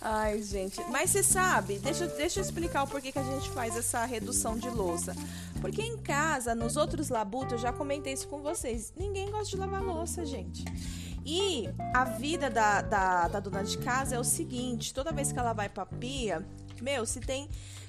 Ai, 0.00 0.42
gente. 0.42 0.80
Mas 0.90 1.10
você 1.10 1.22
sabe, 1.22 1.78
deixa, 1.78 2.06
deixa 2.06 2.40
eu 2.40 2.44
explicar 2.44 2.84
o 2.84 2.86
porquê 2.86 3.10
que 3.10 3.18
a 3.18 3.24
gente 3.24 3.50
faz 3.50 3.76
essa 3.76 4.04
redução 4.04 4.56
de 4.56 4.68
louça. 4.68 5.14
Porque 5.60 5.82
em 5.82 5.96
casa, 5.98 6.54
nos 6.54 6.76
outros 6.76 7.08
labutos, 7.08 7.52
eu 7.52 7.58
já 7.58 7.72
comentei 7.72 8.12
isso 8.12 8.28
com 8.28 8.40
vocês. 8.40 8.92
Ninguém 8.96 9.30
gosta 9.30 9.50
de 9.50 9.56
lavar 9.56 9.82
louça, 9.82 10.24
gente. 10.24 10.64
E 11.24 11.68
a 11.92 12.04
vida 12.04 12.48
da, 12.48 12.80
da, 12.80 13.28
da 13.28 13.40
dona 13.40 13.62
de 13.62 13.76
casa 13.78 14.14
é 14.16 14.18
o 14.18 14.24
seguinte: 14.24 14.94
toda 14.94 15.12
vez 15.12 15.32
que 15.32 15.38
ela 15.38 15.52
vai 15.52 15.68
pra 15.68 15.84
pia, 15.84 16.46
meu, 16.80 17.04
se 17.04 17.20
tem 17.20 17.48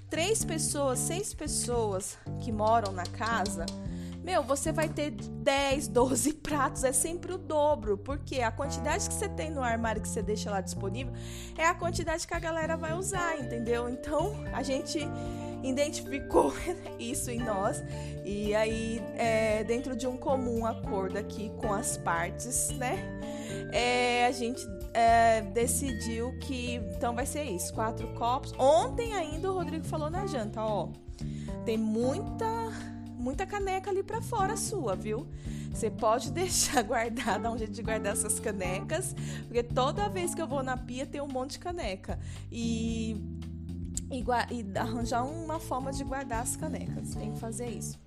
três 0.10 0.44
pessoas, 0.44 1.00
seis 1.00 1.34
pessoas 1.34 2.18
que 2.42 2.52
moram 2.52 2.92
na 2.92 3.06
casa, 3.06 3.66
meu, 4.30 4.44
você 4.44 4.72
vai 4.72 4.88
ter 4.88 5.10
10, 5.10 5.88
12 5.88 6.34
pratos, 6.46 6.84
é 6.84 6.92
sempre 6.92 7.34
o 7.34 7.38
dobro, 7.38 7.98
porque 7.98 8.42
a 8.42 8.52
quantidade 8.52 9.08
que 9.10 9.14
você 9.16 9.28
tem 9.28 9.50
no 9.50 9.64
armário 9.64 10.00
que 10.00 10.08
você 10.08 10.22
deixa 10.22 10.52
lá 10.52 10.62
disponível 10.62 11.12
é 11.58 11.66
a 11.66 11.74
quantidade 11.74 12.28
que 12.28 12.34
a 12.36 12.40
galera 12.40 12.78
vai 12.78 12.94
usar, 12.94 13.40
entendeu? 13.40 13.90
Então, 13.90 14.36
a 14.54 14.62
gente 14.62 15.00
identificou 15.64 16.54
isso 17.00 17.32
em 17.32 17.40
nós 17.40 17.84
e 18.24 18.54
aí, 18.54 19.02
é, 19.16 19.64
dentro 19.64 19.96
de 19.96 20.06
um 20.06 20.16
comum 20.16 20.64
acordo 20.64 21.18
aqui 21.18 21.52
com 21.58 21.74
as 21.74 21.98
partes, 21.98 22.70
né? 22.78 23.00
É, 23.72 24.28
a 24.28 24.32
gente 24.32 24.62
é, 24.94 25.42
decidiu 25.42 26.38
que 26.38 26.76
então 26.96 27.16
vai 27.16 27.26
ser 27.26 27.46
isso, 27.46 27.74
quatro 27.74 28.08
copos. 28.10 28.54
Ontem 28.60 29.16
ainda 29.16 29.52
o 29.52 29.56
Rodrigo 29.56 29.86
falou 29.86 30.12
na 30.12 30.28
janta, 30.28 30.62
ó, 30.62 30.90
tem 31.66 31.80
muita 31.80 32.46
muita 33.20 33.46
caneca 33.46 33.90
ali 33.90 34.02
para 34.02 34.22
fora 34.22 34.56
sua, 34.56 34.96
viu? 34.96 35.28
Você 35.72 35.90
pode 35.90 36.32
deixar 36.34 36.82
guardar, 36.82 37.40
dar 37.40 37.52
um 37.52 37.58
jeito 37.58 37.74
de 37.74 37.84
guardar 37.84 38.14
essas 38.14 38.40
canecas, 38.40 39.16
porque 39.46 39.62
toda 39.62 40.10
vez 40.10 40.34
que 40.34 40.42
eu 40.42 40.48
vou 40.48 40.64
na 40.64 40.78
pia 40.78 41.06
tem 41.06 41.22
um 41.22 41.28
monte 41.28 41.52
de 41.52 41.60
caneca. 41.60 42.20
E, 42.52 43.18
e, 44.10 44.24
e 44.24 44.78
arranjar 44.78 45.24
uma 45.24 45.60
forma 45.60 45.92
de 45.92 46.04
guardar 46.04 46.42
as 46.42 46.56
canecas. 46.56 47.14
Tem 47.14 47.34
que 47.34 47.40
fazer 47.40 47.70
isso. 47.70 48.00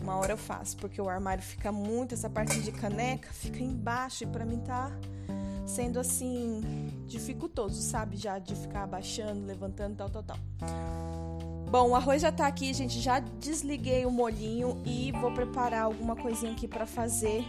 Uma 0.00 0.16
hora 0.16 0.32
eu 0.32 0.38
faço, 0.38 0.76
porque 0.76 1.00
o 1.00 1.08
armário 1.08 1.42
fica 1.42 1.72
muito, 1.72 2.14
essa 2.14 2.30
parte 2.30 2.60
de 2.60 2.72
caneca 2.72 3.32
fica 3.32 3.62
embaixo 3.62 4.24
e 4.24 4.26
para 4.26 4.44
mim 4.44 4.58
tá 4.60 4.90
sendo 5.66 6.00
assim 6.00 6.62
dificultoso, 7.06 7.80
sabe? 7.82 8.16
Já 8.16 8.38
de 8.38 8.54
ficar 8.54 8.84
abaixando, 8.84 9.44
levantando, 9.44 9.96
tal, 9.96 10.08
tal, 10.08 10.22
tal. 10.22 11.27
Bom, 11.70 11.90
o 11.90 11.94
arroz 11.94 12.22
já 12.22 12.32
tá 12.32 12.46
aqui, 12.46 12.72
gente. 12.72 12.98
Já 12.98 13.18
desliguei 13.18 14.06
o 14.06 14.10
molhinho 14.10 14.80
e 14.86 15.12
vou 15.12 15.30
preparar 15.32 15.82
alguma 15.82 16.16
coisinha 16.16 16.52
aqui 16.52 16.66
para 16.66 16.86
fazer 16.86 17.44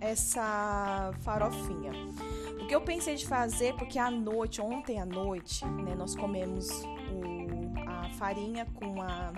essa 0.00 1.12
farofinha. 1.20 1.92
O 2.60 2.66
que 2.66 2.74
eu 2.74 2.80
pensei 2.80 3.14
de 3.14 3.26
fazer, 3.26 3.74
porque 3.74 3.98
à 3.98 4.10
noite, 4.10 4.60
ontem 4.60 5.00
à 5.00 5.06
noite, 5.06 5.64
né, 5.64 5.94
nós 5.94 6.16
comemos 6.16 6.68
o, 7.12 7.78
a 7.88 8.10
farinha 8.14 8.66
com 8.74 9.00
a 9.00 9.32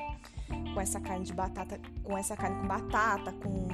com 0.73 0.81
essa 0.81 1.01
carne 1.01 1.25
de 1.25 1.33
batata, 1.33 1.79
com 2.03 2.17
essa 2.17 2.37
carne 2.37 2.61
com 2.61 2.67
batata, 2.67 3.33
com, 3.33 3.69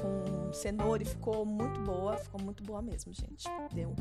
com 0.00 0.52
cenoura 0.52 1.02
e 1.02 1.06
ficou 1.06 1.44
muito 1.44 1.80
boa, 1.80 2.16
ficou 2.16 2.40
muito 2.40 2.62
boa 2.62 2.82
mesmo, 2.82 3.12
gente. 3.12 3.48
Deu. 3.72 3.94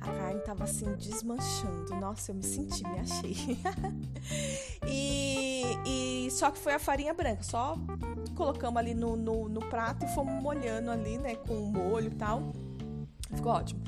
A 0.00 0.06
carne 0.12 0.40
tava 0.40 0.64
assim 0.64 0.92
desmanchando. 0.94 1.94
Nossa, 1.96 2.30
eu 2.30 2.36
me 2.36 2.42
senti, 2.42 2.82
me 2.84 3.00
achei. 3.00 3.36
e, 5.86 6.30
só 6.30 6.50
que 6.50 6.58
foi 6.58 6.74
a 6.74 6.78
farinha 6.78 7.14
branca, 7.14 7.42
só 7.42 7.76
colocamos 8.34 8.78
ali 8.78 8.94
no, 8.94 9.16
no, 9.16 9.48
no 9.48 9.60
prato 9.60 10.04
e 10.04 10.08
fomos 10.08 10.42
molhando 10.42 10.90
ali, 10.90 11.18
né, 11.18 11.34
com 11.36 11.54
o 11.54 11.66
molho 11.66 12.08
e 12.08 12.14
tal. 12.14 12.52
Ficou 13.34 13.52
ótimo. 13.52 13.82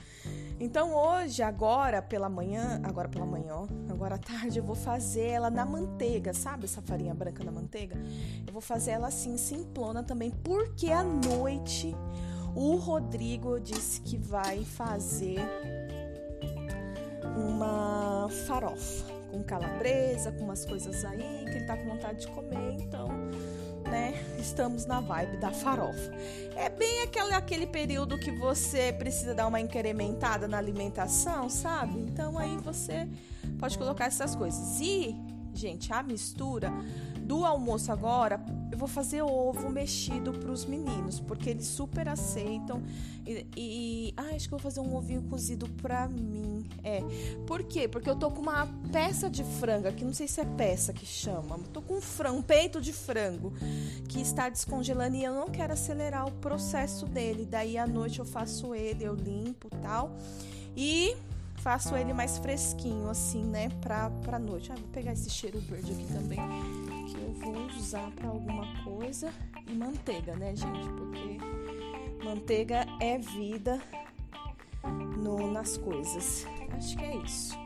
Então 0.60 0.92
hoje, 0.92 1.40
agora 1.40 2.02
pela 2.02 2.28
manhã, 2.28 2.80
agora 2.82 3.08
pela 3.08 3.24
manhã, 3.24 3.54
ó, 3.54 3.66
agora 3.88 4.16
à 4.16 4.18
tarde 4.18 4.58
eu 4.58 4.64
vou 4.64 4.74
fazer 4.74 5.28
ela 5.28 5.50
na 5.50 5.64
manteiga, 5.64 6.34
sabe 6.34 6.64
essa 6.64 6.82
farinha 6.82 7.14
branca 7.14 7.44
na 7.44 7.52
manteiga? 7.52 7.96
Eu 8.44 8.52
vou 8.52 8.60
fazer 8.60 8.92
ela 8.92 9.06
assim, 9.06 9.36
simplona 9.36 10.02
também, 10.02 10.32
porque 10.42 10.90
à 10.90 11.04
noite 11.04 11.94
o 12.56 12.74
Rodrigo 12.74 13.60
disse 13.60 14.00
que 14.00 14.16
vai 14.16 14.64
fazer 14.64 15.38
uma 17.36 18.28
farofa 18.48 19.04
com 19.30 19.44
calabresa, 19.44 20.32
com 20.32 20.44
umas 20.44 20.64
coisas 20.64 21.04
aí 21.04 21.37
tá 21.68 21.76
com 21.76 21.90
vontade 21.90 22.20
de 22.20 22.28
comer, 22.28 22.76
então 22.80 23.08
né? 23.88 24.14
Estamos 24.38 24.86
na 24.86 25.00
vibe 25.00 25.38
da 25.38 25.50
farofa. 25.50 26.12
É 26.56 26.68
bem 26.68 27.02
aquele, 27.02 27.32
aquele 27.32 27.66
período 27.66 28.18
que 28.18 28.30
você 28.30 28.92
precisa 28.92 29.34
dar 29.34 29.46
uma 29.46 29.60
incrementada 29.60 30.46
na 30.46 30.58
alimentação, 30.58 31.48
sabe? 31.48 31.98
Então 32.00 32.38
aí 32.38 32.56
você 32.58 33.08
pode 33.58 33.78
colocar 33.78 34.06
essas 34.06 34.34
coisas. 34.34 34.80
E, 34.80 35.16
gente, 35.54 35.92
a 35.92 36.02
mistura 36.02 36.70
do 37.28 37.44
almoço 37.44 37.92
agora, 37.92 38.40
eu 38.72 38.78
vou 38.78 38.88
fazer 38.88 39.20
ovo 39.20 39.68
mexido 39.68 40.32
para 40.32 40.50
os 40.50 40.64
meninos, 40.64 41.20
porque 41.20 41.50
eles 41.50 41.66
super 41.66 42.08
aceitam. 42.08 42.82
E, 43.26 43.46
e 43.54 44.14
ah, 44.16 44.34
acho 44.34 44.46
que 44.46 44.50
vou 44.50 44.58
fazer 44.58 44.80
um 44.80 44.96
ovinho 44.96 45.20
cozido 45.24 45.68
para 45.82 46.08
mim. 46.08 46.66
É. 46.82 47.02
Por 47.46 47.62
quê? 47.64 47.86
Porque 47.86 48.08
eu 48.08 48.16
tô 48.16 48.30
com 48.30 48.40
uma 48.40 48.66
peça 48.90 49.28
de 49.28 49.44
frango, 49.44 49.92
que 49.92 50.06
não 50.06 50.14
sei 50.14 50.26
se 50.26 50.40
é 50.40 50.46
peça 50.46 50.94
que 50.94 51.04
chama. 51.04 51.58
Tô 51.70 51.82
com 51.82 51.98
um, 51.98 52.00
frango, 52.00 52.38
um 52.38 52.42
peito 52.42 52.80
de 52.80 52.94
frango 52.94 53.52
que 54.08 54.22
está 54.22 54.48
descongelando 54.48 55.14
e 55.14 55.22
eu 55.22 55.34
não 55.34 55.48
quero 55.48 55.74
acelerar 55.74 56.26
o 56.26 56.32
processo 56.32 57.04
dele. 57.04 57.44
Daí 57.44 57.76
à 57.76 57.86
noite 57.86 58.20
eu 58.20 58.24
faço 58.24 58.74
ele, 58.74 59.04
eu 59.04 59.14
limpo, 59.14 59.68
tal. 59.82 60.16
E 60.74 61.14
faço 61.56 61.94
ele 61.94 62.14
mais 62.14 62.38
fresquinho 62.38 63.10
assim, 63.10 63.44
né, 63.44 63.68
pra, 63.82 64.08
pra 64.22 64.38
noite. 64.38 64.72
Ah, 64.72 64.76
vou 64.76 64.88
pegar 64.88 65.12
esse 65.12 65.28
cheiro 65.28 65.58
verde 65.60 65.92
aqui 65.92 66.06
também 66.06 66.87
que 67.08 67.16
eu 67.16 67.32
vou 67.32 67.66
usar 67.66 68.10
para 68.12 68.28
alguma 68.28 68.66
coisa. 68.84 69.32
E 69.66 69.72
manteiga, 69.72 70.36
né, 70.36 70.54
gente? 70.54 70.88
Porque 70.90 71.38
manteiga 72.24 72.86
é 73.00 73.18
vida 73.18 73.80
no, 75.16 75.50
nas 75.50 75.76
coisas. 75.76 76.46
Acho 76.72 76.96
que 76.96 77.04
é 77.04 77.16
isso. 77.16 77.56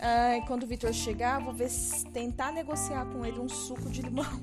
Ah, 0.00 0.44
quando 0.46 0.64
o 0.64 0.66
Vitor 0.66 0.92
chegar, 0.92 1.40
vou 1.40 1.54
ver 1.54 1.70
se 1.70 2.04
tentar 2.06 2.52
negociar 2.52 3.06
com 3.06 3.24
ele 3.24 3.38
um 3.38 3.48
suco 3.48 3.88
de 3.88 4.02
limão. 4.02 4.40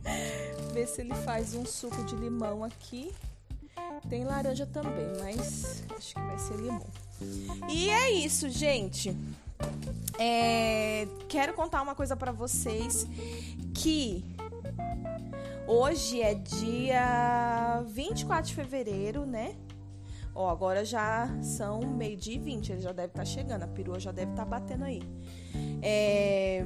ver 0.74 0.86
se 0.86 1.00
ele 1.00 1.14
faz 1.14 1.54
um 1.54 1.64
suco 1.64 2.04
de 2.04 2.14
limão 2.16 2.62
aqui. 2.62 3.12
Tem 4.08 4.24
laranja 4.24 4.66
também, 4.66 5.06
mas 5.20 5.84
acho 5.96 6.14
que 6.14 6.20
vai 6.20 6.38
ser 6.38 6.56
limão. 6.56 6.86
E 7.68 7.90
é 7.90 8.10
isso, 8.12 8.48
gente. 8.48 9.16
É, 10.18 11.08
quero 11.28 11.54
contar 11.54 11.80
uma 11.80 11.94
coisa 11.94 12.14
para 12.14 12.30
vocês 12.30 13.06
que 13.74 14.24
hoje 15.66 16.20
é 16.20 16.34
dia 16.34 17.82
24 17.88 18.48
de 18.48 18.54
fevereiro, 18.54 19.24
né? 19.24 19.56
Ó, 20.34 20.48
agora 20.48 20.84
já 20.84 21.28
são 21.42 21.80
meio-dia 21.80 22.34
e 22.34 22.38
20, 22.38 22.72
ele 22.72 22.80
já 22.80 22.92
deve 22.92 23.08
estar 23.08 23.20
tá 23.20 23.24
chegando, 23.24 23.62
a 23.62 23.66
perua 23.66 23.98
já 23.98 24.12
deve 24.12 24.30
estar 24.32 24.44
tá 24.44 24.48
batendo 24.48 24.84
aí. 24.84 25.02
É, 25.82 26.64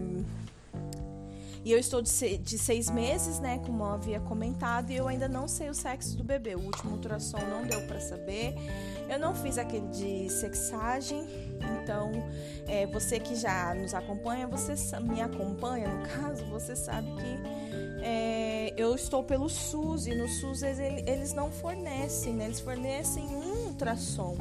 E 1.65 1.73
eu 1.73 1.79
estou 1.79 2.03
de, 2.03 2.11
seis 2.11 2.91
meses, 2.91 3.39
né? 3.41 3.59
Como 3.65 3.85
havia 3.85 4.21
comentado, 4.21 4.91
e 4.91 4.97
eu 4.97 5.09
ainda 5.09 5.27
não 5.27 5.49
sei 5.49 5.71
o 5.71 5.75
sexo 5.75 6.15
do 6.15 6.23
bebê. 6.23 6.55
O 6.55 6.61
último 6.61 6.93
ultrassom 6.93 7.39
não 7.39 7.67
deu 7.67 7.81
para 7.87 7.99
saber. 8.01 8.55
Eu 9.09 9.19
não 9.19 9.35
fiz 9.35 9.57
aquele 9.57 9.89
de 9.89 10.29
sexagem, 10.29 11.27
então 11.83 12.13
é, 12.67 12.87
você 12.87 13.19
que 13.19 13.35
já 13.35 13.75
nos 13.75 13.95
acompanha, 13.95 14.47
você 14.47 14.75
me 15.01 15.23
acompanha, 15.23 15.89
no 15.89 16.07
caso, 16.07 16.45
você 16.47 16.77
sabe 16.77 17.07
que 17.15 18.05
é, 18.07 18.75
eu 18.77 18.95
estou 18.95 19.25
pelo 19.25 19.49
SUS 19.49 20.07
e 20.07 20.15
no 20.15 20.29
SUS 20.29 20.63
eles, 20.63 21.03
eles 21.07 21.33
não 21.33 21.51
fornecem, 21.51 22.35
né? 22.35 22.45
Eles 22.45 22.61
fornecem 22.61 23.25
um 23.25 23.69
ultrassom. 23.69 24.37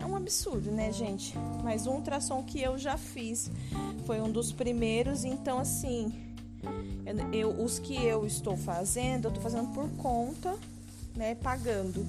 É 0.00 0.04
um 0.04 0.16
absurdo, 0.16 0.72
né, 0.72 0.90
gente? 0.90 1.38
Mas 1.62 1.86
um 1.86 1.92
ultrassom 1.92 2.42
que 2.42 2.60
eu 2.60 2.76
já 2.76 2.96
fiz 2.96 3.48
foi 4.04 4.20
um 4.20 4.30
dos 4.30 4.50
primeiros, 4.50 5.24
então 5.24 5.58
assim, 5.58 6.12
eu, 7.32 7.50
os 7.62 7.78
que 7.78 8.04
eu 8.04 8.26
estou 8.26 8.56
fazendo, 8.56 9.26
eu 9.26 9.28
estou 9.28 9.42
fazendo 9.42 9.72
por 9.72 9.88
conta, 9.96 10.54
né, 11.14 11.34
pagando. 11.34 12.06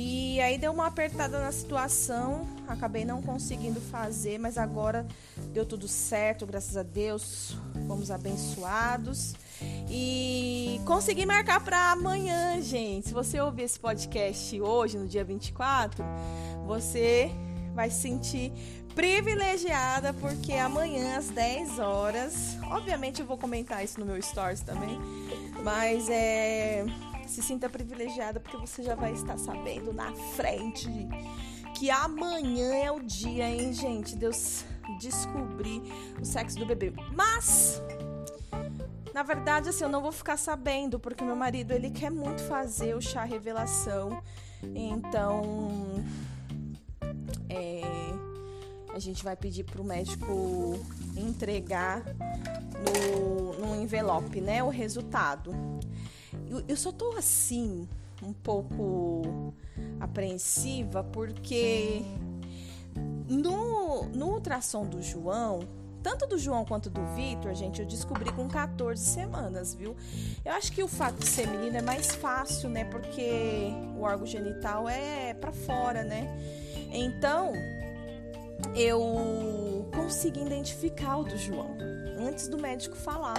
E 0.00 0.40
aí 0.40 0.58
deu 0.58 0.72
uma 0.72 0.86
apertada 0.86 1.40
na 1.40 1.50
situação, 1.50 2.46
acabei 2.68 3.04
não 3.04 3.20
conseguindo 3.20 3.80
fazer, 3.80 4.38
mas 4.38 4.56
agora 4.56 5.06
deu 5.52 5.66
tudo 5.66 5.88
certo, 5.88 6.46
graças 6.46 6.76
a 6.76 6.82
Deus, 6.82 7.56
fomos 7.86 8.10
abençoados. 8.10 9.34
E 9.90 10.80
consegui 10.84 11.26
marcar 11.26 11.64
para 11.64 11.90
amanhã, 11.90 12.60
gente. 12.62 13.08
Se 13.08 13.14
você 13.14 13.40
ouvir 13.40 13.62
esse 13.62 13.80
podcast 13.80 14.60
hoje, 14.60 14.98
no 14.98 15.08
dia 15.08 15.24
24, 15.24 16.04
você 16.64 17.32
vai 17.74 17.90
se 17.90 18.02
sentir 18.02 18.52
privilegiada 18.98 20.12
porque 20.12 20.54
amanhã 20.54 21.18
às 21.18 21.28
10 21.28 21.78
horas, 21.78 22.58
obviamente 22.68 23.20
eu 23.20 23.26
vou 23.26 23.38
comentar 23.38 23.84
isso 23.84 24.00
no 24.00 24.04
meu 24.04 24.20
stories 24.20 24.60
também, 24.60 24.98
mas 25.62 26.10
é 26.10 26.84
se 27.24 27.40
sinta 27.40 27.68
privilegiada 27.68 28.40
porque 28.40 28.56
você 28.56 28.82
já 28.82 28.96
vai 28.96 29.12
estar 29.12 29.38
sabendo 29.38 29.92
na 29.92 30.12
frente 30.34 30.90
que 31.76 31.92
amanhã 31.92 32.74
é 32.74 32.90
o 32.90 32.98
dia, 32.98 33.48
hein, 33.48 33.72
gente? 33.72 34.16
Deus 34.16 34.64
descobrir 34.98 35.80
o 36.20 36.24
sexo 36.24 36.58
do 36.58 36.66
bebê. 36.66 36.92
Mas 37.14 37.80
na 39.14 39.22
verdade, 39.22 39.68
assim, 39.68 39.84
eu 39.84 39.90
não 39.90 40.02
vou 40.02 40.10
ficar 40.10 40.36
sabendo, 40.36 40.98
porque 40.98 41.22
meu 41.22 41.36
marido 41.36 41.70
ele 41.70 41.92
quer 41.92 42.10
muito 42.10 42.42
fazer 42.42 42.96
o 42.96 43.00
chá 43.00 43.22
revelação. 43.22 44.20
Então, 44.74 46.04
é, 47.48 48.07
a 48.98 49.00
gente 49.00 49.22
vai 49.22 49.36
pedir 49.36 49.62
pro 49.62 49.84
médico 49.84 50.78
entregar 51.16 52.02
no, 52.84 53.52
no 53.54 53.80
envelope, 53.80 54.40
né, 54.40 54.62
o 54.62 54.68
resultado. 54.68 55.54
Eu, 56.50 56.64
eu 56.66 56.76
só 56.76 56.90
tô 56.90 57.12
assim, 57.12 57.88
um 58.22 58.32
pouco 58.32 59.54
apreensiva, 60.00 61.04
porque 61.04 62.02
no, 63.28 64.04
no 64.06 64.32
ultrassom 64.32 64.84
do 64.84 65.00
João, 65.00 65.60
tanto 66.02 66.26
do 66.26 66.36
João 66.36 66.64
quanto 66.64 66.90
do 66.90 67.04
Vitor, 67.14 67.54
gente, 67.54 67.80
eu 67.80 67.86
descobri 67.86 68.32
com 68.32 68.48
14 68.48 69.00
semanas, 69.00 69.74
viu? 69.74 69.96
Eu 70.44 70.52
acho 70.54 70.72
que 70.72 70.82
o 70.82 70.88
fato 70.88 71.20
de 71.20 71.26
ser 71.26 71.46
menino 71.46 71.76
é 71.76 71.82
mais 71.82 72.16
fácil, 72.16 72.68
né? 72.68 72.84
Porque 72.84 73.70
o 73.96 74.02
órgão 74.02 74.26
genital 74.26 74.88
é 74.88 75.34
para 75.34 75.52
fora, 75.52 76.02
né? 76.02 76.26
Então, 76.90 77.52
eu 78.74 79.88
consegui 79.94 80.40
identificar 80.40 81.18
o 81.18 81.24
do 81.24 81.36
João 81.36 81.76
antes 82.18 82.48
do 82.48 82.58
médico 82.58 82.96
falar. 82.96 83.38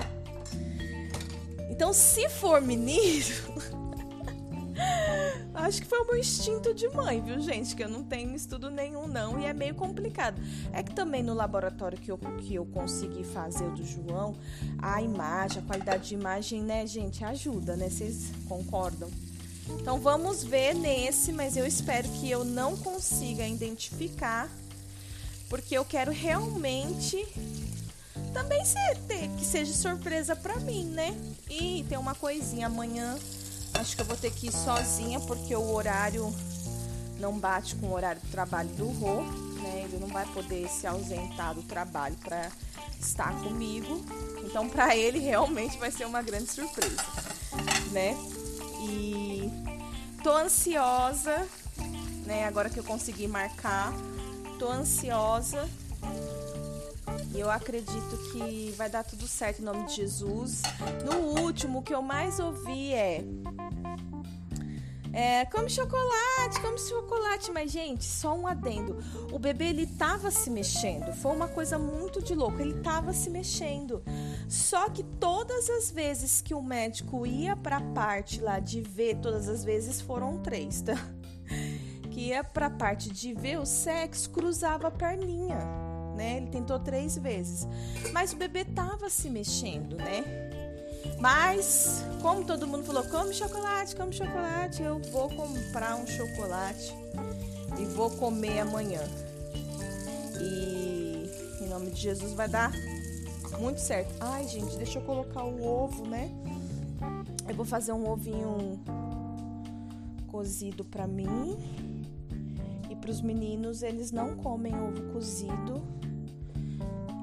Então, 1.69 1.93
se 1.93 2.27
for 2.29 2.61
menino, 2.61 3.35
acho 5.53 5.81
que 5.81 5.87
foi 5.87 5.99
o 5.99 6.07
meu 6.07 6.17
instinto 6.17 6.73
de 6.73 6.89
mãe, 6.89 7.21
viu, 7.21 7.39
gente? 7.39 7.75
Que 7.75 7.83
eu 7.83 7.89
não 7.89 8.03
tenho 8.03 8.35
estudo 8.35 8.69
nenhum, 8.69 9.07
não, 9.07 9.39
e 9.39 9.45
é 9.45 9.53
meio 9.53 9.75
complicado. 9.75 10.41
É 10.73 10.81
que 10.81 10.93
também 10.93 11.21
no 11.21 11.33
laboratório 11.33 11.97
que 11.97 12.11
eu, 12.11 12.17
que 12.17 12.55
eu 12.55 12.65
consegui 12.65 13.23
fazer 13.23 13.65
o 13.65 13.71
do 13.71 13.85
João, 13.85 14.35
a 14.77 15.01
imagem, 15.01 15.61
a 15.61 15.65
qualidade 15.65 16.09
de 16.09 16.15
imagem, 16.15 16.61
né, 16.61 16.85
gente, 16.87 17.23
ajuda, 17.23 17.75
né? 17.75 17.89
Vocês 17.89 18.31
concordam? 18.47 19.09
Então 19.69 19.99
vamos 19.99 20.43
ver 20.43 20.73
nesse, 20.73 21.31
mas 21.31 21.55
eu 21.55 21.65
espero 21.65 22.07
que 22.09 22.29
eu 22.29 22.43
não 22.43 22.75
consiga 22.75 23.47
identificar, 23.47 24.49
porque 25.49 25.77
eu 25.77 25.83
quero 25.83 26.11
realmente 26.11 27.25
também 28.33 28.63
ser, 28.63 28.95
ter, 29.07 29.27
que 29.37 29.43
seja 29.43 29.73
surpresa 29.73 30.35
para 30.35 30.55
mim, 30.57 30.85
né? 30.85 31.15
E 31.49 31.85
tem 31.89 31.97
uma 31.97 32.13
coisinha 32.13 32.67
amanhã, 32.67 33.17
acho 33.73 33.95
que 33.95 34.01
eu 34.01 34.05
vou 34.05 34.15
ter 34.15 34.31
que 34.31 34.47
ir 34.47 34.51
sozinha 34.51 35.19
porque 35.21 35.55
o 35.55 35.71
horário 35.71 36.33
não 37.19 37.37
bate 37.37 37.75
com 37.75 37.87
o 37.87 37.93
horário 37.93 38.21
do 38.21 38.29
trabalho 38.29 38.69
do 38.69 38.87
Rô, 38.87 39.21
né? 39.61 39.83
Ele 39.85 39.97
não 39.99 40.07
vai 40.07 40.25
poder 40.27 40.69
se 40.69 40.87
ausentar 40.87 41.53
do 41.53 41.63
trabalho 41.63 42.15
para 42.17 42.49
estar 42.99 43.33
comigo. 43.41 44.03
Então, 44.43 44.69
para 44.69 44.95
ele 44.95 45.19
realmente 45.19 45.77
vai 45.77 45.91
ser 45.91 46.05
uma 46.05 46.21
grande 46.21 46.51
surpresa, 46.51 47.03
né? 47.91 48.15
E 48.81 49.49
tô 50.23 50.31
ansiosa, 50.31 51.45
né? 52.25 52.45
Agora 52.45 52.69
que 52.69 52.79
eu 52.79 52.83
consegui 52.83 53.27
marcar, 53.27 53.91
tô 54.59 54.69
ansiosa 54.69 55.67
e 57.33 57.39
eu 57.39 57.49
acredito 57.49 58.17
que 58.31 58.73
vai 58.75 58.89
dar 58.89 59.03
tudo 59.05 59.25
certo 59.25 59.61
em 59.61 59.65
nome 59.65 59.85
de 59.85 59.95
Jesus. 59.95 60.61
No 61.05 61.41
último, 61.41 61.79
o 61.79 61.81
que 61.81 61.93
eu 61.93 62.01
mais 62.01 62.39
ouvi 62.39 62.93
é. 62.93 63.23
É, 65.13 65.45
come 65.45 65.69
chocolate, 65.69 66.59
come 66.61 66.77
chocolate, 66.77 67.51
mas 67.51 67.71
gente, 67.71 68.03
só 68.03 68.35
um 68.35 68.45
adendo. 68.45 69.01
O 69.31 69.39
bebê 69.39 69.69
ele 69.69 69.87
tava 69.87 70.29
se 70.29 70.49
mexendo, 70.49 71.13
foi 71.13 71.31
uma 71.31 71.47
coisa 71.47 71.79
muito 71.79 72.21
de 72.21 72.35
louco, 72.35 72.61
ele 72.61 72.81
tava 72.81 73.13
se 73.13 73.29
mexendo. 73.29 74.03
Só 74.47 74.89
que 74.89 75.03
todas 75.03 75.69
as 75.69 75.89
vezes 75.89 76.41
que 76.41 76.53
o 76.53 76.61
médico 76.61 77.25
ia 77.25 77.55
para 77.55 77.79
parte 77.79 78.41
lá 78.41 78.59
de 78.59 78.81
ver, 78.81 79.15
todas 79.17 79.47
as 79.47 79.63
vezes 79.63 80.01
foram 80.01 80.37
três, 80.39 80.81
tá? 80.81 80.95
Que 82.19 82.25
ia 82.25 82.43
para 82.43 82.69
parte 82.69 83.09
de 83.09 83.33
ver 83.33 83.59
o 83.59 83.65
sexo, 83.65 84.29
cruzava 84.31 84.89
a 84.89 84.91
perninha 84.91 85.57
né? 86.15 86.35
Ele 86.35 86.47
tentou 86.47 86.77
três 86.77 87.17
vezes. 87.17 87.65
Mas 88.11 88.33
o 88.33 88.35
bebê 88.35 88.65
tava 88.65 89.09
se 89.09 89.29
mexendo, 89.29 89.95
né? 89.95 90.21
Mas, 91.17 92.03
como 92.21 92.43
todo 92.43 92.67
mundo 92.67 92.83
falou, 92.83 93.05
come 93.05 93.33
chocolate, 93.33 93.95
come 93.95 94.11
chocolate, 94.11 94.83
eu 94.83 94.99
vou 95.13 95.29
comprar 95.29 95.95
um 95.95 96.05
chocolate 96.05 96.93
e 97.79 97.85
vou 97.85 98.09
comer 98.09 98.59
amanhã. 98.59 99.01
E 100.41 101.31
em 101.61 101.69
nome 101.69 101.91
de 101.91 102.01
Jesus 102.01 102.33
vai 102.33 102.49
dar 102.49 102.73
muito 103.57 103.79
certo. 103.79 104.13
Ai, 104.19 104.45
gente, 104.45 104.75
deixa 104.75 104.99
eu 104.99 105.03
colocar 105.03 105.45
o 105.45 105.65
ovo, 105.65 106.05
né? 106.05 106.29
Eu 107.47 107.55
vou 107.55 107.65
fazer 107.65 107.93
um 107.93 108.09
ovinho 108.09 108.77
cozido 110.27 110.83
para 110.83 111.07
mim. 111.07 111.57
Para 113.09 113.15
os 113.15 113.21
meninos, 113.21 113.81
eles 113.81 114.11
não 114.11 114.35
comem 114.35 114.71
ovo 114.79 115.01
cozido 115.11 115.81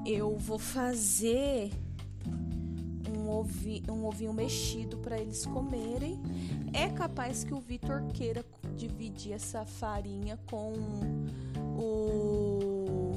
eu 0.05 0.35
vou 0.35 0.59
fazer 0.59 1.71
um, 3.09 3.29
ovi, 3.29 3.81
um 3.87 4.05
ovinho 4.05 4.33
mexido 4.33 4.97
para 4.97 5.17
eles 5.17 5.45
comerem. 5.45 6.19
É 6.73 6.89
capaz 6.89 7.45
que 7.45 7.53
o 7.53 7.59
Vitor 7.61 8.03
queira 8.13 8.43
dividir 8.75 9.31
essa 9.31 9.63
farinha 9.63 10.37
com 10.49 10.73
o. 11.77 13.13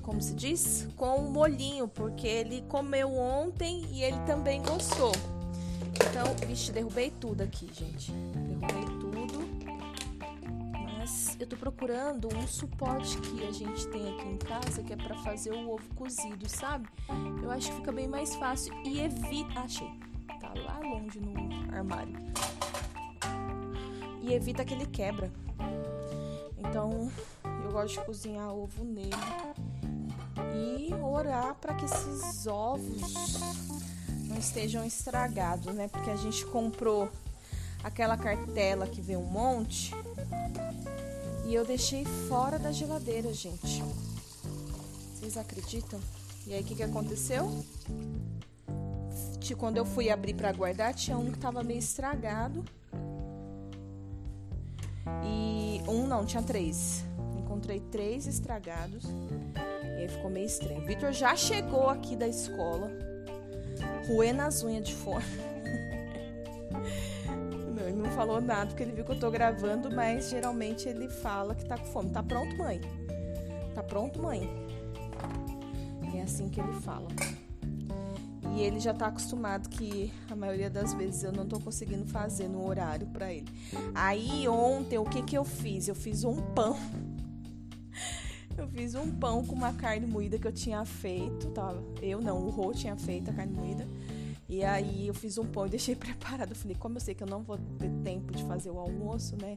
Como 0.00 0.22
se 0.22 0.32
diz? 0.32 0.88
Com 0.96 1.16
o 1.16 1.30
molhinho, 1.30 1.86
porque 1.86 2.26
ele 2.26 2.62
comeu 2.62 3.12
ontem 3.14 3.84
e 3.92 4.02
ele 4.02 4.20
também 4.20 4.62
gostou. 4.62 5.12
Então, 5.94 6.34
vixe, 6.48 6.72
derrubei 6.72 7.10
tudo 7.10 7.42
aqui, 7.42 7.68
gente. 7.74 8.10
Derrubei 8.10 9.02
eu 11.42 11.46
tô 11.48 11.56
procurando 11.56 12.28
um 12.36 12.46
suporte 12.46 13.18
que 13.18 13.44
a 13.44 13.50
gente 13.50 13.88
tem 13.88 14.14
aqui 14.14 14.28
em 14.28 14.36
casa, 14.36 14.80
que 14.80 14.92
é 14.92 14.96
para 14.96 15.16
fazer 15.16 15.50
o 15.50 15.70
ovo 15.70 15.92
cozido, 15.96 16.48
sabe? 16.48 16.88
Eu 17.42 17.50
acho 17.50 17.68
que 17.68 17.76
fica 17.78 17.90
bem 17.90 18.06
mais 18.06 18.32
fácil 18.36 18.72
e 18.84 19.00
evita. 19.00 19.60
Achei. 19.60 19.90
Tá 20.40 20.52
lá 20.54 20.78
longe 20.78 21.18
no 21.18 21.34
armário. 21.74 22.14
E 24.20 24.32
evita 24.32 24.64
que 24.64 24.72
ele 24.72 24.86
quebra. 24.86 25.32
Então, 26.58 27.10
eu 27.64 27.72
gosto 27.72 27.98
de 27.98 28.06
cozinhar 28.06 28.54
ovo 28.54 28.84
nele 28.84 29.10
e 30.54 30.94
orar 30.94 31.56
para 31.56 31.74
que 31.74 31.86
esses 31.86 32.46
ovos 32.46 33.34
não 34.28 34.38
estejam 34.38 34.84
estragados, 34.84 35.74
né? 35.74 35.88
Porque 35.88 36.10
a 36.10 36.16
gente 36.16 36.46
comprou 36.46 37.10
aquela 37.82 38.16
cartela 38.16 38.86
que 38.86 39.00
vem 39.00 39.16
um 39.16 39.24
monte 39.24 39.92
e 41.52 41.54
eu 41.54 41.66
deixei 41.66 42.02
fora 42.30 42.58
da 42.58 42.72
geladeira, 42.72 43.30
gente. 43.30 43.82
Vocês 45.14 45.36
acreditam? 45.36 46.00
E 46.46 46.54
aí 46.54 46.62
o 46.62 46.64
que, 46.64 46.74
que 46.74 46.82
aconteceu? 46.82 47.46
Quando 49.58 49.76
eu 49.76 49.84
fui 49.84 50.08
abrir 50.08 50.32
para 50.32 50.50
guardar, 50.50 50.94
tinha 50.94 51.16
um 51.16 51.30
que 51.30 51.38
tava 51.38 51.62
meio 51.62 51.78
estragado. 51.78 52.64
E 55.22 55.82
um 55.86 56.06
não, 56.06 56.24
tinha 56.24 56.42
três. 56.42 57.04
Encontrei 57.38 57.80
três 57.80 58.26
estragados. 58.26 59.04
E 59.04 60.00
aí 60.00 60.08
ficou 60.08 60.30
meio 60.30 60.46
estranho. 60.46 60.86
Vitor 60.86 61.12
já 61.12 61.36
chegou 61.36 61.90
aqui 61.90 62.16
da 62.16 62.26
escola, 62.26 62.90
roendo 64.08 64.40
as 64.40 64.64
unhas 64.64 64.88
de 64.88 64.94
fora. 64.94 65.51
Falou 68.22 68.40
nada 68.40 68.66
porque 68.66 68.84
ele 68.84 68.92
viu 68.92 69.04
que 69.04 69.10
eu 69.10 69.18
tô 69.18 69.32
gravando, 69.32 69.90
mas 69.90 70.30
geralmente 70.30 70.88
ele 70.88 71.08
fala 71.08 71.56
que 71.56 71.64
tá 71.64 71.76
com 71.76 71.86
fome. 71.86 72.10
Tá 72.10 72.22
pronto, 72.22 72.56
mãe? 72.56 72.80
Tá 73.74 73.82
pronto, 73.82 74.22
mãe? 74.22 74.48
É 76.14 76.22
assim 76.22 76.48
que 76.48 76.60
ele 76.60 76.72
fala. 76.72 77.08
E 78.54 78.60
ele 78.60 78.78
já 78.78 78.94
tá 78.94 79.06
acostumado 79.06 79.68
que 79.68 80.12
a 80.30 80.36
maioria 80.36 80.70
das 80.70 80.94
vezes 80.94 81.24
eu 81.24 81.32
não 81.32 81.44
tô 81.46 81.58
conseguindo 81.58 82.06
fazer 82.06 82.46
no 82.46 82.64
horário 82.64 83.08
para 83.08 83.32
ele. 83.32 83.48
Aí 83.92 84.46
ontem, 84.46 84.98
o 84.98 85.04
que 85.04 85.22
que 85.22 85.36
eu 85.36 85.44
fiz? 85.44 85.88
Eu 85.88 85.94
fiz 85.96 86.22
um 86.22 86.36
pão. 86.36 86.78
Eu 88.54 88.68
fiz 88.68 88.94
um 88.94 89.10
pão 89.10 89.42
com 89.42 89.54
uma 89.54 89.72
carne 89.72 90.06
moída 90.06 90.38
que 90.38 90.46
eu 90.46 90.52
tinha 90.52 90.84
feito, 90.84 91.48
tá? 91.52 91.74
Eu 92.02 92.20
não, 92.20 92.36
o 92.36 92.50
Rô 92.50 92.70
tinha 92.72 92.94
feito 92.94 93.30
a 93.30 93.32
carne 93.32 93.54
moída. 93.56 93.88
E 94.52 94.62
aí 94.62 95.06
eu 95.06 95.14
fiz 95.14 95.38
um 95.38 95.46
pão 95.46 95.66
e 95.66 95.70
deixei 95.70 95.96
preparado. 95.96 96.54
Falei, 96.54 96.76
como 96.78 96.98
eu 96.98 97.00
sei 97.00 97.14
que 97.14 97.22
eu 97.22 97.26
não 97.26 97.42
vou 97.42 97.56
ter 97.56 97.90
tempo 98.04 98.34
de 98.34 98.44
fazer 98.44 98.70
o 98.70 98.78
almoço, 98.78 99.34
né? 99.40 99.56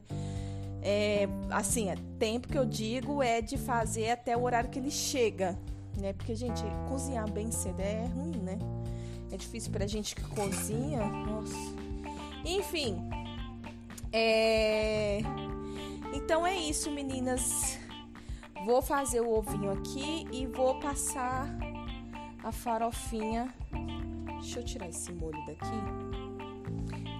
É, 0.80 1.28
assim, 1.50 1.90
é, 1.90 1.96
tempo 2.18 2.48
que 2.48 2.56
eu 2.56 2.64
digo 2.64 3.22
é 3.22 3.42
de 3.42 3.58
fazer 3.58 4.10
até 4.10 4.34
o 4.34 4.42
horário 4.42 4.70
que 4.70 4.78
ele 4.78 4.90
chega, 4.90 5.58
né? 5.98 6.14
Porque, 6.14 6.34
gente, 6.34 6.62
cozinhar 6.88 7.30
bem 7.30 7.50
cedo 7.50 7.78
é 7.80 8.06
ruim, 8.06 8.38
né? 8.38 8.58
É 9.30 9.36
difícil 9.36 9.70
pra 9.70 9.86
gente 9.86 10.14
que 10.14 10.22
cozinha. 10.22 11.04
Nossa. 11.04 11.54
Enfim. 12.42 12.96
É... 14.10 15.18
Então 16.14 16.46
é 16.46 16.56
isso, 16.56 16.90
meninas. 16.90 17.78
Vou 18.64 18.80
fazer 18.80 19.20
o 19.20 19.30
ovinho 19.30 19.72
aqui 19.72 20.26
e 20.32 20.46
vou 20.46 20.80
passar 20.80 21.46
a 22.42 22.50
farofinha. 22.50 23.52
Deixa 24.40 24.60
eu 24.60 24.64
tirar 24.64 24.88
esse 24.88 25.12
molho 25.12 25.38
daqui. 25.46 25.76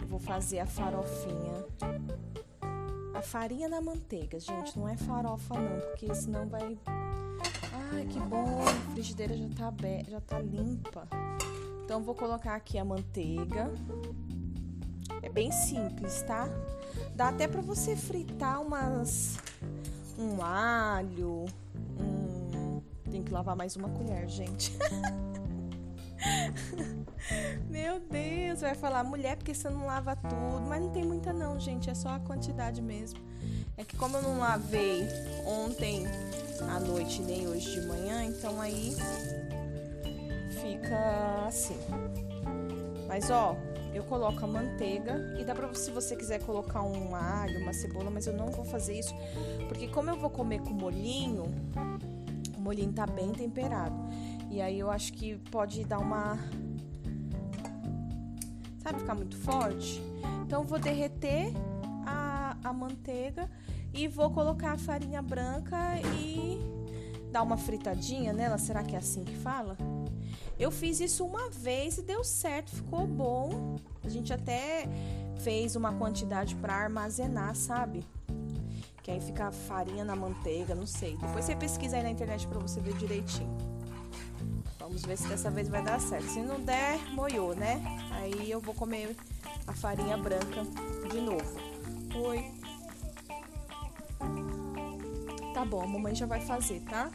Eu 0.02 0.08
vou 0.08 0.18
fazer 0.18 0.60
a 0.60 0.66
farofinha. 0.66 1.64
A 3.14 3.22
farinha 3.22 3.68
na 3.68 3.80
manteiga, 3.80 4.38
gente. 4.38 4.78
Não 4.78 4.88
é 4.88 4.96
farofa, 4.96 5.54
não, 5.54 5.80
porque 5.80 6.14
senão 6.14 6.46
vai. 6.46 6.78
Ai, 7.92 8.04
que 8.06 8.20
bom. 8.20 8.62
A 8.62 8.92
frigideira 8.92 9.36
já 9.36 9.48
tá, 9.56 9.70
be... 9.70 10.04
já 10.08 10.20
tá 10.20 10.38
limpa. 10.38 11.08
Então 11.84 12.02
vou 12.02 12.14
colocar 12.14 12.54
aqui 12.54 12.78
a 12.78 12.84
manteiga. 12.84 13.72
É 15.22 15.28
bem 15.28 15.50
simples, 15.50 16.22
tá? 16.22 16.48
Dá 17.14 17.28
até 17.28 17.48
para 17.48 17.60
você 17.62 17.96
fritar 17.96 18.60
umas 18.60 19.38
um 20.18 20.42
alho, 20.42 21.44
um... 22.00 22.80
tem 23.10 23.22
que 23.22 23.32
lavar 23.32 23.56
mais 23.56 23.76
uma 23.76 23.88
colher, 23.88 24.28
gente. 24.28 24.72
Meu 27.68 28.00
Deus, 28.00 28.60
vai 28.60 28.74
falar 28.74 29.04
mulher 29.04 29.36
porque 29.36 29.54
você 29.54 29.68
não 29.68 29.86
lava 29.86 30.16
tudo, 30.16 30.66
mas 30.66 30.80
não 30.80 30.90
tem 30.90 31.04
muita 31.04 31.32
não, 31.32 31.58
gente, 31.58 31.90
é 31.90 31.94
só 31.94 32.10
a 32.10 32.20
quantidade 32.20 32.80
mesmo. 32.80 33.18
É 33.76 33.84
que 33.84 33.96
como 33.96 34.16
eu 34.16 34.22
não 34.22 34.38
lavei 34.38 35.06
ontem 35.44 36.04
à 36.74 36.80
noite 36.80 37.20
nem 37.22 37.46
hoje 37.46 37.80
de 37.80 37.86
manhã, 37.86 38.24
então 38.24 38.60
aí 38.60 38.96
fica 40.60 41.46
assim. 41.46 41.76
Mas 43.06 43.30
ó, 43.30 43.56
eu 43.94 44.04
coloco 44.04 44.44
a 44.44 44.46
manteiga 44.46 45.36
e 45.38 45.44
dá 45.44 45.54
pra 45.54 45.72
se 45.74 45.90
você 45.90 46.16
quiser 46.16 46.40
colocar 46.44 46.82
um 46.82 47.14
alho, 47.14 47.60
uma 47.60 47.72
cebola, 47.72 48.10
mas 48.10 48.26
eu 48.26 48.34
não 48.34 48.48
vou 48.48 48.64
fazer 48.64 48.98
isso, 48.98 49.14
porque 49.68 49.88
como 49.88 50.10
eu 50.10 50.16
vou 50.16 50.30
comer 50.30 50.60
com 50.60 50.70
molhinho, 50.70 51.44
o 52.56 52.60
molhinho 52.60 52.92
tá 52.92 53.06
bem 53.06 53.32
temperado. 53.32 53.96
E 54.50 54.60
aí 54.60 54.78
eu 54.78 54.90
acho 54.90 55.12
que 55.12 55.36
pode 55.50 55.84
dar 55.84 55.98
uma 55.98 56.38
sabe 58.86 59.00
ficar 59.00 59.14
muito 59.14 59.36
forte? 59.38 60.00
Então 60.44 60.62
vou 60.62 60.78
derreter 60.78 61.52
a, 62.06 62.56
a 62.62 62.72
manteiga 62.72 63.50
e 63.92 64.06
vou 64.06 64.30
colocar 64.30 64.72
a 64.72 64.78
farinha 64.78 65.20
branca 65.20 65.76
e 66.20 66.58
dar 67.32 67.42
uma 67.42 67.56
fritadinha 67.56 68.32
nela. 68.32 68.58
Será 68.58 68.84
que 68.84 68.94
é 68.94 68.98
assim 68.98 69.24
que 69.24 69.34
fala? 69.34 69.76
Eu 70.58 70.70
fiz 70.70 71.00
isso 71.00 71.24
uma 71.24 71.50
vez 71.50 71.98
e 71.98 72.02
deu 72.02 72.22
certo, 72.22 72.70
ficou 72.70 73.06
bom. 73.06 73.76
A 74.04 74.08
gente 74.08 74.32
até 74.32 74.88
fez 75.40 75.76
uma 75.76 75.92
quantidade 75.92 76.54
para 76.56 76.74
armazenar, 76.74 77.54
sabe? 77.54 78.04
Que 79.02 79.10
aí 79.10 79.20
fica 79.20 79.50
farinha 79.50 80.04
na 80.04 80.16
manteiga, 80.16 80.74
não 80.74 80.86
sei. 80.86 81.16
Depois 81.16 81.44
você 81.44 81.56
pesquisa 81.56 81.96
aí 81.96 82.02
na 82.02 82.10
internet 82.10 82.46
para 82.46 82.58
você 82.58 82.80
ver 82.80 82.94
direitinho. 82.94 83.56
Vamos 84.86 85.02
ver 85.02 85.18
se 85.18 85.26
dessa 85.26 85.50
vez 85.50 85.68
vai 85.68 85.82
dar 85.82 86.00
certo. 86.00 86.32
Se 86.32 86.38
não 86.38 86.60
der, 86.60 86.96
moiou, 87.10 87.56
né? 87.56 87.82
Aí 88.12 88.48
eu 88.48 88.60
vou 88.60 88.72
comer 88.72 89.16
a 89.66 89.72
farinha 89.72 90.16
branca 90.16 90.62
de 91.10 91.20
novo. 91.20 91.58
Oi. 92.14 92.52
Tá 95.52 95.64
bom, 95.64 95.82
a 95.82 95.88
mamãe 95.88 96.14
já 96.14 96.24
vai 96.24 96.40
fazer, 96.40 96.80
tá? 96.82 97.10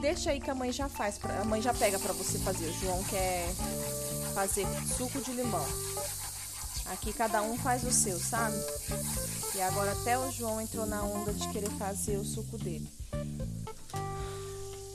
Deixa 0.00 0.30
aí 0.30 0.40
que 0.40 0.48
a 0.48 0.54
mãe 0.54 0.70
já 0.70 0.88
faz, 0.88 1.18
pra, 1.18 1.40
a 1.40 1.44
mãe 1.44 1.60
já 1.60 1.74
pega 1.74 1.98
para 1.98 2.12
você 2.12 2.38
fazer. 2.38 2.68
O 2.68 2.72
João 2.74 3.02
quer 3.04 3.48
fazer 4.32 4.66
suco 4.96 5.20
de 5.22 5.32
limão. 5.32 5.66
Aqui 6.86 7.12
cada 7.12 7.42
um 7.42 7.58
faz 7.58 7.82
o 7.82 7.90
seu, 7.90 8.16
sabe? 8.20 8.56
E 9.56 9.60
agora 9.60 9.90
até 9.90 10.16
o 10.16 10.30
João 10.30 10.60
entrou 10.60 10.86
na 10.86 11.02
onda 11.02 11.32
de 11.32 11.48
querer 11.48 11.70
fazer 11.70 12.16
o 12.16 12.24
suco 12.24 12.58
dele. 12.58 12.88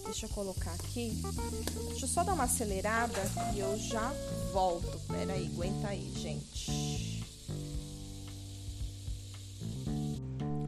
Deixa 0.10 0.26
eu 0.26 0.30
colocar 0.30 0.74
aqui. 0.74 1.22
Deixa 1.90 2.06
eu 2.06 2.10
só 2.10 2.24
dar 2.24 2.34
uma 2.34 2.46
acelerada 2.46 3.22
e 3.54 3.60
eu 3.60 3.78
já 3.78 4.12
volto. 4.52 5.00
Pera 5.08 5.34
aí, 5.34 5.46
aguenta 5.46 5.90
aí, 5.90 6.12
gente. 6.16 7.24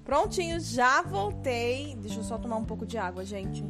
Prontinho, 0.05 0.59
já 0.59 1.01
voltei. 1.01 1.95
Deixa 1.95 2.19
eu 2.19 2.23
só 2.23 2.37
tomar 2.37 2.57
um 2.57 2.65
pouco 2.65 2.85
de 2.85 2.99
água, 2.99 3.25
gente. 3.25 3.65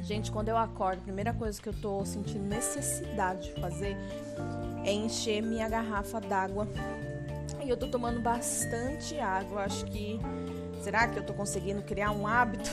Gente, 0.00 0.32
quando 0.32 0.48
eu 0.48 0.56
acordo, 0.56 1.00
a 1.00 1.02
primeira 1.02 1.34
coisa 1.34 1.60
que 1.60 1.68
eu 1.68 1.74
tô 1.74 2.06
sentindo 2.06 2.44
necessidade 2.44 3.52
de 3.52 3.60
fazer 3.60 3.94
é 4.82 4.92
encher 4.92 5.42
minha 5.42 5.68
garrafa 5.68 6.18
d'água. 6.22 6.66
Eu 7.70 7.76
tô 7.76 7.86
tomando 7.86 8.20
bastante 8.20 9.18
água. 9.20 9.62
Acho 9.62 9.84
que. 9.86 10.18
Será 10.82 11.06
que 11.06 11.18
eu 11.18 11.22
tô 11.22 11.32
conseguindo 11.32 11.82
criar 11.82 12.10
um 12.10 12.26
hábito? 12.26 12.68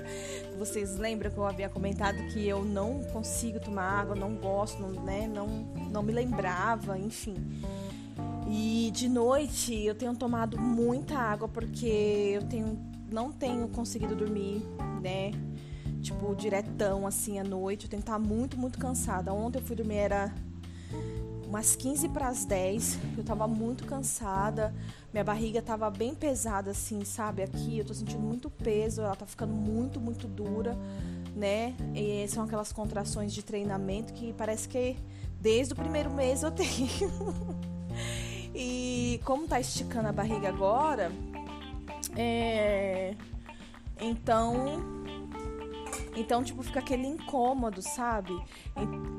Vocês 0.58 0.96
lembram 0.96 1.30
que 1.30 1.36
eu 1.36 1.46
havia 1.46 1.68
comentado 1.68 2.16
que 2.32 2.48
eu 2.48 2.64
não 2.64 3.02
consigo 3.04 3.60
tomar 3.60 4.00
água, 4.00 4.16
não 4.16 4.34
gosto, 4.34 4.80
não, 4.80 5.04
né? 5.04 5.28
Não, 5.28 5.46
não 5.90 6.02
me 6.02 6.12
lembrava, 6.12 6.98
enfim. 6.98 7.36
E 8.48 8.90
de 8.92 9.08
noite 9.08 9.84
eu 9.84 9.94
tenho 9.94 10.16
tomado 10.16 10.58
muita 10.58 11.16
água 11.16 11.46
porque 11.46 12.32
eu 12.34 12.42
tenho, 12.44 12.78
não 13.12 13.30
tenho 13.30 13.68
conseguido 13.68 14.16
dormir, 14.16 14.62
né? 15.02 15.32
tipo, 16.00 16.34
diretão, 16.34 17.06
assim, 17.06 17.38
à 17.38 17.44
noite. 17.44 17.84
Eu 17.84 17.90
tenho 17.90 18.02
que 18.02 18.08
estar 18.08 18.18
muito, 18.18 18.58
muito 18.58 18.78
cansada. 18.78 19.32
Ontem 19.32 19.58
eu 19.58 19.64
fui 19.64 19.76
dormir, 19.76 19.96
era 19.96 20.32
umas 21.48 21.74
15 21.74 22.10
para 22.10 22.28
as 22.28 22.44
10. 22.44 22.98
Eu 23.16 23.24
tava 23.24 23.48
muito 23.48 23.84
cansada. 23.84 24.74
Minha 25.12 25.24
barriga 25.24 25.62
tava 25.62 25.90
bem 25.90 26.14
pesada, 26.14 26.70
assim, 26.70 27.04
sabe? 27.04 27.42
Aqui 27.42 27.78
eu 27.78 27.84
tô 27.84 27.94
sentindo 27.94 28.20
muito 28.20 28.50
peso. 28.50 29.00
Ela 29.00 29.16
tá 29.16 29.24
ficando 29.24 29.54
muito, 29.54 29.98
muito 29.98 30.28
dura, 30.28 30.76
né? 31.34 31.74
E 31.94 32.28
são 32.28 32.44
aquelas 32.44 32.70
contrações 32.70 33.32
de 33.32 33.42
treinamento 33.42 34.12
que 34.12 34.32
parece 34.34 34.68
que 34.68 34.96
desde 35.40 35.72
o 35.72 35.76
primeiro 35.76 36.12
mês 36.12 36.42
eu 36.42 36.50
tenho. 36.52 37.10
e 38.54 39.20
como 39.24 39.48
tá 39.48 39.58
esticando 39.58 40.08
a 40.08 40.12
barriga 40.12 40.48
agora, 40.50 41.10
é. 42.14 43.14
Então, 44.00 44.97
então, 46.18 46.42
tipo, 46.42 46.62
fica 46.62 46.80
aquele 46.80 47.06
incômodo, 47.06 47.82
sabe? 47.82 48.32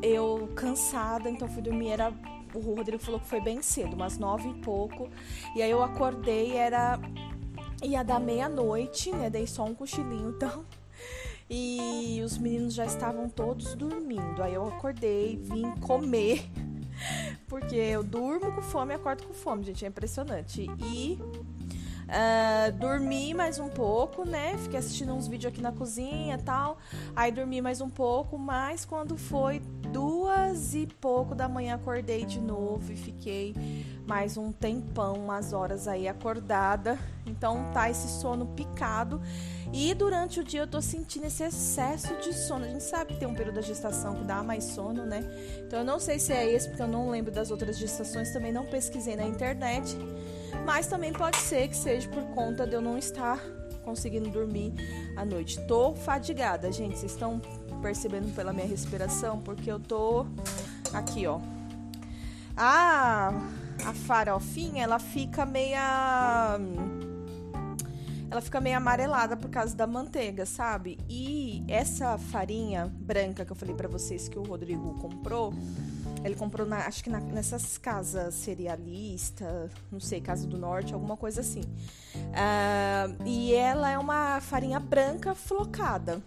Eu 0.01 0.49
cansada, 0.55 1.29
então 1.29 1.47
fui 1.47 1.61
dormir, 1.61 1.89
era. 1.89 2.13
O 2.53 2.59
Rodrigo 2.59 3.01
falou 3.01 3.19
que 3.19 3.27
foi 3.27 3.39
bem 3.39 3.61
cedo, 3.61 3.95
umas 3.95 4.17
nove 4.17 4.49
e 4.49 4.53
pouco. 4.55 5.07
E 5.55 5.61
aí 5.61 5.69
eu 5.69 5.83
acordei, 5.83 6.55
era. 6.55 6.99
ia 7.83 8.03
dar 8.03 8.19
meia-noite, 8.19 9.11
né? 9.11 9.29
Dei 9.29 9.45
só 9.45 9.65
um 9.65 9.75
cochilinho, 9.75 10.29
então. 10.29 10.65
E 11.51 12.21
os 12.23 12.37
meninos 12.37 12.75
já 12.75 12.85
estavam 12.85 13.27
todos 13.27 13.73
dormindo. 13.73 14.43
Aí 14.43 14.53
eu 14.53 14.67
acordei, 14.67 15.35
vim 15.41 15.71
comer. 15.79 16.47
Porque 17.49 17.75
eu 17.75 18.03
durmo 18.03 18.51
com 18.53 18.61
fome 18.61 18.93
e 18.93 18.95
acordo 18.95 19.23
com 19.23 19.33
fome, 19.33 19.63
gente. 19.63 19.83
É 19.83 19.87
impressionante. 19.87 20.67
E 20.79 21.17
Uh, 22.09 22.71
dormi 22.71 23.35
mais 23.35 23.59
um 23.59 23.69
pouco, 23.69 24.27
né? 24.27 24.57
Fiquei 24.57 24.79
assistindo 24.79 25.13
uns 25.13 25.27
vídeos 25.27 25.53
aqui 25.53 25.61
na 25.61 25.71
cozinha 25.71 26.35
e 26.35 26.41
tal. 26.41 26.79
Aí 27.15 27.31
dormi 27.31 27.61
mais 27.61 27.81
um 27.81 27.89
pouco, 27.89 28.35
mas 28.35 28.83
quando 28.83 29.15
foi 29.15 29.59
duas 29.91 30.73
e 30.73 30.87
pouco 30.87 31.35
da 31.35 31.47
manhã 31.47 31.75
acordei 31.75 32.25
de 32.25 32.39
novo 32.39 32.91
e 32.91 32.95
fiquei 32.95 33.53
mais 34.07 34.37
um 34.37 34.51
tempão, 34.51 35.13
umas 35.13 35.53
horas 35.53 35.87
aí 35.87 36.07
acordada. 36.07 36.97
Então 37.27 37.69
tá 37.73 37.91
esse 37.91 38.07
sono 38.19 38.47
picado. 38.47 39.21
E 39.71 39.93
durante 39.93 40.39
o 40.39 40.43
dia 40.43 40.61
eu 40.61 40.67
tô 40.67 40.81
sentindo 40.81 41.27
esse 41.27 41.43
excesso 41.43 42.15
de 42.17 42.33
sono. 42.33 42.65
A 42.65 42.67
gente 42.67 42.83
sabe 42.83 43.13
que 43.13 43.19
tem 43.19 43.27
um 43.27 43.35
período 43.35 43.55
da 43.55 43.61
gestação 43.61 44.15
que 44.15 44.23
dá 44.23 44.41
mais 44.41 44.63
sono, 44.63 45.05
né? 45.05 45.23
Então 45.59 45.79
eu 45.79 45.85
não 45.85 45.99
sei 45.99 46.17
se 46.17 46.33
é 46.33 46.51
esse, 46.51 46.67
porque 46.67 46.81
eu 46.81 46.87
não 46.87 47.09
lembro 47.09 47.31
das 47.31 47.51
outras 47.51 47.77
gestações, 47.77 48.31
também 48.31 48.51
não 48.51 48.65
pesquisei 48.65 49.15
na 49.15 49.23
internet. 49.23 49.95
Mas 50.65 50.87
também 50.87 51.13
pode 51.13 51.37
ser 51.37 51.67
que 51.67 51.77
seja 51.77 52.09
por 52.09 52.23
conta 52.33 52.65
de 52.65 52.73
eu 52.73 52.81
não 52.81 52.97
estar 52.97 53.39
conseguindo 53.83 54.29
dormir 54.29 54.73
à 55.15 55.23
noite. 55.23 55.59
Tô 55.67 55.93
fadigada, 55.95 56.71
gente. 56.71 56.97
Vocês 56.97 57.11
estão 57.11 57.39
percebendo 57.81 58.33
pela 58.33 58.51
minha 58.51 58.67
respiração? 58.67 59.39
Porque 59.39 59.71
eu 59.71 59.79
tô 59.79 60.25
aqui, 60.93 61.27
ó. 61.27 61.39
A, 62.57 63.29
a 63.85 63.93
farofinha, 63.93 64.83
ela 64.83 64.99
fica 64.99 65.45
meia. 65.45 66.59
Ela 68.31 68.41
fica 68.41 68.61
meio 68.61 68.77
amarelada 68.77 69.35
por 69.35 69.49
causa 69.49 69.75
da 69.75 69.87
manteiga, 69.87 70.45
sabe? 70.45 70.99
E 71.09 71.63
essa 71.67 72.17
farinha 72.17 72.85
branca 72.85 73.43
que 73.43 73.51
eu 73.51 73.55
falei 73.55 73.73
para 73.73 73.87
vocês 73.87 74.29
que 74.29 74.37
o 74.37 74.43
Rodrigo 74.43 74.93
comprou, 74.99 75.53
ele 76.23 76.35
comprou, 76.35 76.67
na, 76.67 76.85
acho 76.85 77.03
que 77.03 77.09
na, 77.09 77.19
nessas 77.19 77.77
casas 77.77 78.35
cerealista, 78.35 79.69
não 79.91 79.99
sei, 79.99 80.21
Casa 80.21 80.45
do 80.45 80.57
Norte, 80.57 80.93
alguma 80.93 81.17
coisa 81.17 81.41
assim. 81.41 81.61
Uh, 81.61 83.23
e 83.25 83.53
ela 83.53 83.89
é 83.89 83.97
uma 83.97 84.39
farinha 84.41 84.79
branca 84.79 85.33
flocada, 85.33 86.21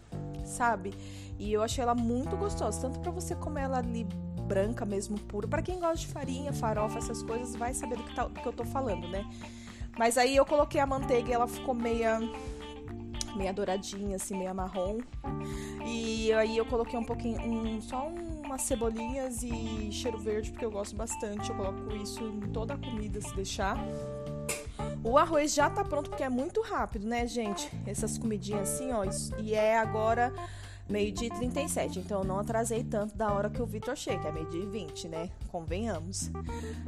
sabe? 0.44 0.92
E 1.38 1.52
eu 1.52 1.62
achei 1.62 1.82
ela 1.82 1.94
muito 1.94 2.36
gostosa, 2.36 2.80
tanto 2.80 3.00
para 3.00 3.10
você 3.10 3.34
comer 3.34 3.62
ela 3.62 3.78
ali 3.78 4.06
branca 4.42 4.84
mesmo, 4.84 5.18
pura. 5.18 5.46
Para 5.46 5.62
quem 5.62 5.78
gosta 5.78 5.98
de 5.98 6.06
farinha, 6.08 6.52
farofa, 6.52 6.98
essas 6.98 7.22
coisas, 7.22 7.54
vai 7.54 7.72
saber 7.74 7.96
do 7.96 8.04
que, 8.04 8.14
tá, 8.14 8.26
do 8.26 8.40
que 8.40 8.46
eu 8.46 8.52
tô 8.52 8.64
falando, 8.64 9.08
né? 9.08 9.24
Mas 9.98 10.16
aí 10.16 10.36
eu 10.36 10.44
coloquei 10.44 10.80
a 10.80 10.86
manteiga 10.86 11.30
e 11.30 11.32
ela 11.32 11.46
ficou 11.46 11.74
meia 11.74 12.20
meia 13.36 13.52
douradinha, 13.52 14.16
assim, 14.16 14.36
meia 14.36 14.52
marrom. 14.52 14.98
E 15.86 16.32
aí 16.34 16.56
eu 16.56 16.66
coloquei 16.66 16.98
um 16.98 17.04
pouquinho, 17.04 17.40
um, 17.40 17.80
só 17.80 18.08
umas 18.08 18.62
cebolinhas 18.62 19.42
e 19.42 19.90
cheiro 19.90 20.18
verde, 20.18 20.50
porque 20.50 20.64
eu 20.64 20.70
gosto 20.70 20.94
bastante. 20.94 21.50
Eu 21.50 21.56
coloco 21.56 21.96
isso 21.96 22.22
em 22.22 22.40
toda 22.52 22.74
a 22.74 22.78
comida, 22.78 23.20
se 23.20 23.34
deixar. 23.34 23.76
O 25.02 25.18
arroz 25.18 25.52
já 25.54 25.68
tá 25.68 25.84
pronto, 25.84 26.10
porque 26.10 26.22
é 26.22 26.28
muito 26.28 26.60
rápido, 26.60 27.06
né, 27.06 27.26
gente? 27.26 27.70
Essas 27.86 28.18
comidinhas 28.18 28.74
assim, 28.74 28.92
ó. 28.92 29.04
E 29.38 29.54
é 29.54 29.78
agora 29.78 30.32
meio-dia 30.88 31.28
e 31.28 31.30
37. 31.30 31.98
Então 31.98 32.20
eu 32.20 32.24
não 32.24 32.38
atrasei 32.38 32.82
tanto 32.84 33.16
da 33.16 33.32
hora 33.32 33.48
que 33.48 33.60
o 33.60 33.66
Vitor 33.66 33.96
chega, 33.96 34.28
é 34.28 34.32
meio-dia 34.32 34.62
e 34.62 34.66
20, 34.66 35.08
né? 35.08 35.30
Convenhamos. 35.50 36.30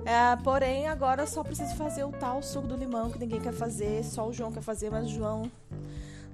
É, 0.04 0.36
porém, 0.42 0.86
agora 0.86 1.22
eu 1.22 1.26
só 1.26 1.42
preciso 1.42 1.74
fazer 1.76 2.04
o 2.04 2.12
tal 2.12 2.42
suco 2.42 2.68
do 2.68 2.76
limão 2.76 3.10
que 3.10 3.18
ninguém 3.18 3.40
quer 3.40 3.52
fazer, 3.52 4.04
só 4.04 4.28
o 4.28 4.32
João 4.32 4.52
quer 4.52 4.62
fazer, 4.62 4.90
mas 4.90 5.06
o 5.06 5.10
João 5.10 5.50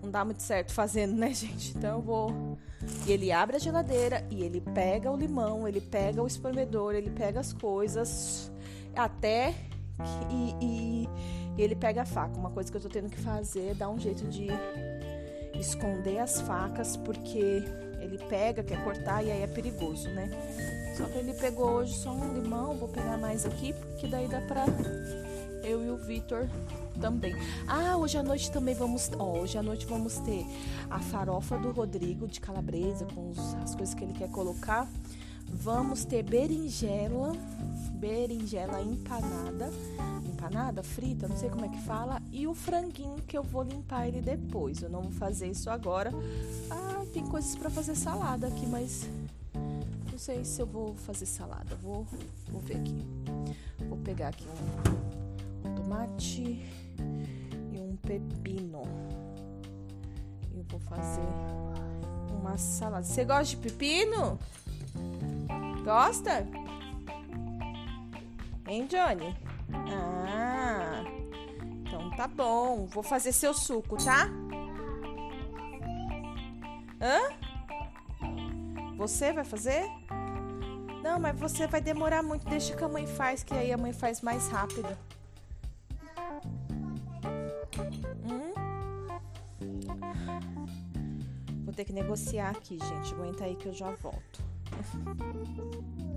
não 0.02 0.10
dá 0.10 0.24
muito 0.24 0.42
certo 0.42 0.72
fazendo, 0.72 1.14
né, 1.14 1.32
gente? 1.34 1.76
Então 1.76 1.98
eu 1.98 2.02
vou. 2.02 2.58
E 3.06 3.12
ele 3.12 3.30
abre 3.30 3.56
a 3.56 3.58
geladeira 3.58 4.26
e 4.30 4.42
ele 4.42 4.60
pega 4.60 5.10
o 5.10 5.16
limão, 5.16 5.68
ele 5.68 5.80
pega 5.80 6.22
o 6.22 6.26
espremedor, 6.26 6.94
ele 6.94 7.10
pega 7.10 7.40
as 7.40 7.52
coisas 7.52 8.50
até 8.96 9.54
e, 10.30 10.64
e, 10.64 11.08
e, 11.58 11.62
ele 11.62 11.76
pega 11.76 12.02
a 12.02 12.06
faca. 12.06 12.38
Uma 12.38 12.50
coisa 12.50 12.70
que 12.70 12.76
eu 12.76 12.80
tô 12.80 12.88
tendo 12.88 13.10
que 13.10 13.20
fazer 13.20 13.68
é 13.68 13.74
dar 13.74 13.90
um 13.90 13.98
jeito 13.98 14.26
de 14.26 14.48
esconder 15.60 16.18
as 16.18 16.40
facas, 16.40 16.96
porque 16.96 17.62
ele 18.00 18.18
pega, 18.28 18.62
quer 18.62 18.82
cortar 18.82 19.22
e 19.22 19.30
aí 19.30 19.42
é 19.42 19.46
perigoso, 19.46 20.08
né? 20.10 20.30
Só 20.96 21.04
que 21.04 21.18
ele 21.18 21.32
pegou 21.34 21.70
hoje 21.70 21.94
só 21.94 22.12
um 22.12 22.34
limão, 22.34 22.76
vou 22.76 22.88
pegar 22.88 23.16
mais 23.18 23.46
aqui, 23.46 23.72
porque 23.72 24.06
daí 24.06 24.26
dá 24.26 24.40
pra 24.40 24.64
eu 25.62 25.84
e 25.84 25.90
o 25.90 25.96
Vitor 25.96 26.48
também. 27.00 27.34
Ah, 27.66 27.96
hoje 27.96 28.18
à 28.18 28.22
noite 28.22 28.50
também 28.50 28.74
vamos. 28.74 29.10
Ó, 29.18 29.38
hoje 29.38 29.56
à 29.56 29.62
noite 29.62 29.86
vamos 29.86 30.18
ter 30.18 30.44
a 30.90 30.98
farofa 30.98 31.56
do 31.58 31.70
Rodrigo 31.70 32.26
de 32.26 32.40
calabresa, 32.40 33.06
com 33.14 33.30
os, 33.30 33.54
as 33.62 33.74
coisas 33.74 33.94
que 33.94 34.04
ele 34.04 34.12
quer 34.12 34.30
colocar. 34.30 34.88
Vamos 35.46 36.04
ter 36.04 36.22
berinjela, 36.22 37.32
berinjela 38.00 38.80
empanada, 38.80 39.70
empanada, 40.26 40.82
frita, 40.82 41.28
não 41.28 41.36
sei 41.36 41.50
como 41.50 41.66
é 41.66 41.68
que 41.68 41.80
fala, 41.82 42.20
e 42.32 42.46
o 42.46 42.54
franguinho 42.54 43.22
que 43.28 43.36
eu 43.36 43.42
vou 43.42 43.62
limpar 43.62 44.08
ele 44.08 44.22
depois. 44.22 44.82
Eu 44.82 44.88
não 44.88 45.02
vou 45.02 45.12
fazer 45.12 45.48
isso 45.48 45.68
agora. 45.68 46.10
Ah, 46.70 47.04
tem 47.12 47.26
coisas 47.26 47.54
para 47.54 47.68
fazer 47.68 47.94
salada 47.94 48.46
aqui, 48.46 48.66
mas 48.66 49.06
não 50.10 50.18
sei 50.18 50.44
se 50.44 50.62
eu 50.62 50.66
vou 50.66 50.94
fazer 50.94 51.26
salada. 51.26 51.76
Vou, 51.76 52.06
vou 52.50 52.60
ver 52.62 52.78
aqui. 52.78 53.04
Vou 53.86 53.98
pegar 53.98 54.28
aqui 54.28 54.46
um, 55.64 55.74
tomate 55.74 56.42
e 56.42 57.78
um 57.78 57.96
pepino. 57.96 58.82
Eu 60.56 60.64
vou 60.70 60.80
fazer 60.80 61.20
uma 62.40 62.56
salada. 62.56 63.04
Você 63.04 63.24
gosta 63.24 63.44
de 63.44 63.56
pepino? 63.58 64.38
Gosta? 65.84 66.46
Hein, 68.70 68.86
Johnny? 68.86 69.36
Ah, 69.74 71.02
então 71.80 72.08
tá 72.10 72.28
bom. 72.28 72.86
Vou 72.86 73.02
fazer 73.02 73.32
seu 73.32 73.52
suco, 73.52 73.96
tá? 73.96 74.28
Hã? 77.02 77.34
Você 78.96 79.32
vai 79.32 79.42
fazer? 79.42 79.82
Não, 81.02 81.18
mas 81.18 81.36
você 81.36 81.66
vai 81.66 81.80
demorar 81.80 82.22
muito. 82.22 82.48
Deixa 82.48 82.76
que 82.76 82.84
a 82.84 82.88
mãe 82.88 83.08
faz, 83.08 83.42
que 83.42 83.52
aí 83.54 83.72
a 83.72 83.76
mãe 83.76 83.92
faz 83.92 84.20
mais 84.20 84.46
rápido. 84.46 84.96
Hum? 88.24 88.52
Vou 91.64 91.74
ter 91.74 91.84
que 91.84 91.92
negociar 91.92 92.50
aqui, 92.50 92.78
gente. 92.78 93.14
Aguenta 93.14 93.42
aí 93.42 93.56
que 93.56 93.66
eu 93.66 93.72
já 93.72 93.90
volto. 93.96 94.44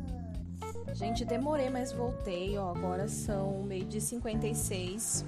Gente, 0.94 1.26
demorei, 1.26 1.70
mas 1.70 1.92
voltei. 1.92 2.58
Ó, 2.58 2.70
agora 2.70 3.08
são 3.08 3.64
meio 3.64 3.86
de 3.86 4.00
56. 4.00 5.26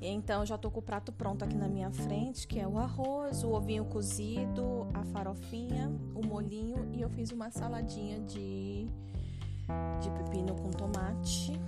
Então 0.00 0.46
já 0.46 0.56
tô 0.56 0.70
com 0.70 0.78
o 0.78 0.82
prato 0.82 1.10
pronto 1.10 1.44
aqui 1.44 1.56
na 1.56 1.66
minha 1.66 1.90
frente, 1.90 2.46
que 2.46 2.60
é 2.60 2.68
o 2.68 2.78
arroz, 2.78 3.42
o 3.42 3.50
ovinho 3.50 3.84
cozido, 3.86 4.86
a 4.94 5.02
farofinha, 5.04 5.90
o 6.14 6.24
molhinho 6.24 6.88
e 6.92 7.00
eu 7.00 7.08
fiz 7.08 7.32
uma 7.32 7.50
saladinha 7.50 8.20
de 8.20 8.86
de 10.00 10.10
pepino 10.10 10.54
com 10.54 10.70
tomate, 10.70 11.58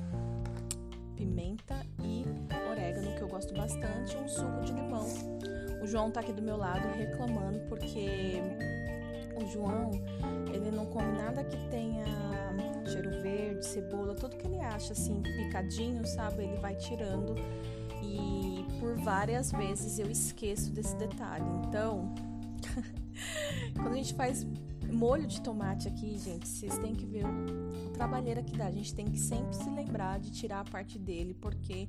pimenta 1.16 1.84
e 2.04 2.24
orégano, 2.70 3.12
que 3.16 3.22
eu 3.22 3.28
gosto 3.28 3.52
bastante, 3.54 4.16
um 4.16 4.28
suco 4.28 4.60
de 4.60 4.72
limão. 4.72 5.06
O 5.82 5.86
João 5.86 6.10
tá 6.10 6.20
aqui 6.20 6.32
do 6.32 6.42
meu 6.42 6.56
lado 6.56 6.86
reclamando 6.96 7.58
porque 7.68 8.40
o 9.42 9.46
João, 9.46 9.90
ele 10.52 10.70
não 10.70 10.86
come 10.86 11.10
nada 11.16 11.42
que 11.42 11.56
tenha 11.70 12.04
cheiro 12.88 13.10
verde, 13.22 13.64
cebola, 13.66 14.14
tudo 14.14 14.36
que 14.36 14.46
ele 14.46 14.60
acha 14.60 14.92
assim 14.92 15.22
picadinho, 15.22 16.06
sabe? 16.06 16.44
Ele 16.44 16.56
vai 16.56 16.74
tirando 16.74 17.34
e 18.02 18.64
por 18.80 18.96
várias 18.96 19.50
vezes 19.52 19.98
eu 19.98 20.10
esqueço 20.10 20.70
desse 20.72 20.96
detalhe. 20.96 21.44
Então, 21.66 22.14
quando 23.74 23.92
a 23.92 23.96
gente 23.96 24.14
faz 24.14 24.46
molho 24.92 25.26
de 25.26 25.40
tomate 25.40 25.88
aqui, 25.88 26.18
gente, 26.18 26.48
vocês 26.48 26.78
têm 26.78 26.94
que 26.94 27.04
ver 27.04 27.24
o, 27.24 27.88
trabalheira 27.98 28.42
que 28.42 28.56
dá. 28.56 28.66
A 28.66 28.70
gente 28.70 28.94
tem 28.94 29.06
que 29.06 29.18
sempre 29.18 29.54
se 29.56 29.68
lembrar 29.68 30.20
de 30.20 30.30
tirar 30.30 30.60
a 30.60 30.64
parte 30.64 30.98
dele, 30.98 31.34
porque 31.34 31.88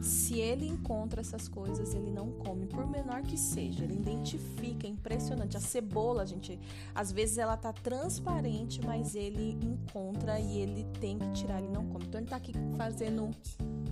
se 0.00 0.40
ele 0.40 0.66
encontra 0.66 1.20
essas 1.20 1.46
coisas, 1.46 1.94
ele 1.94 2.10
não 2.10 2.32
come, 2.32 2.66
por 2.66 2.88
menor 2.88 3.22
que 3.22 3.36
seja. 3.36 3.84
Ele 3.84 3.94
identifica, 3.94 4.86
é 4.86 4.90
impressionante. 4.90 5.56
A 5.56 5.60
cebola, 5.60 6.26
gente, 6.26 6.58
às 6.94 7.12
vezes 7.12 7.38
ela 7.38 7.56
tá 7.56 7.72
transparente, 7.72 8.80
mas 8.84 9.14
ele 9.14 9.58
encontra 9.62 10.40
e 10.40 10.58
ele 10.58 10.84
tem 11.00 11.18
que 11.18 11.30
tirar, 11.32 11.62
ele 11.62 11.72
não 11.72 11.86
come. 11.86 12.06
Então 12.06 12.20
ele 12.20 12.30
tá 12.30 12.36
aqui 12.36 12.52
fazendo. 12.76 13.30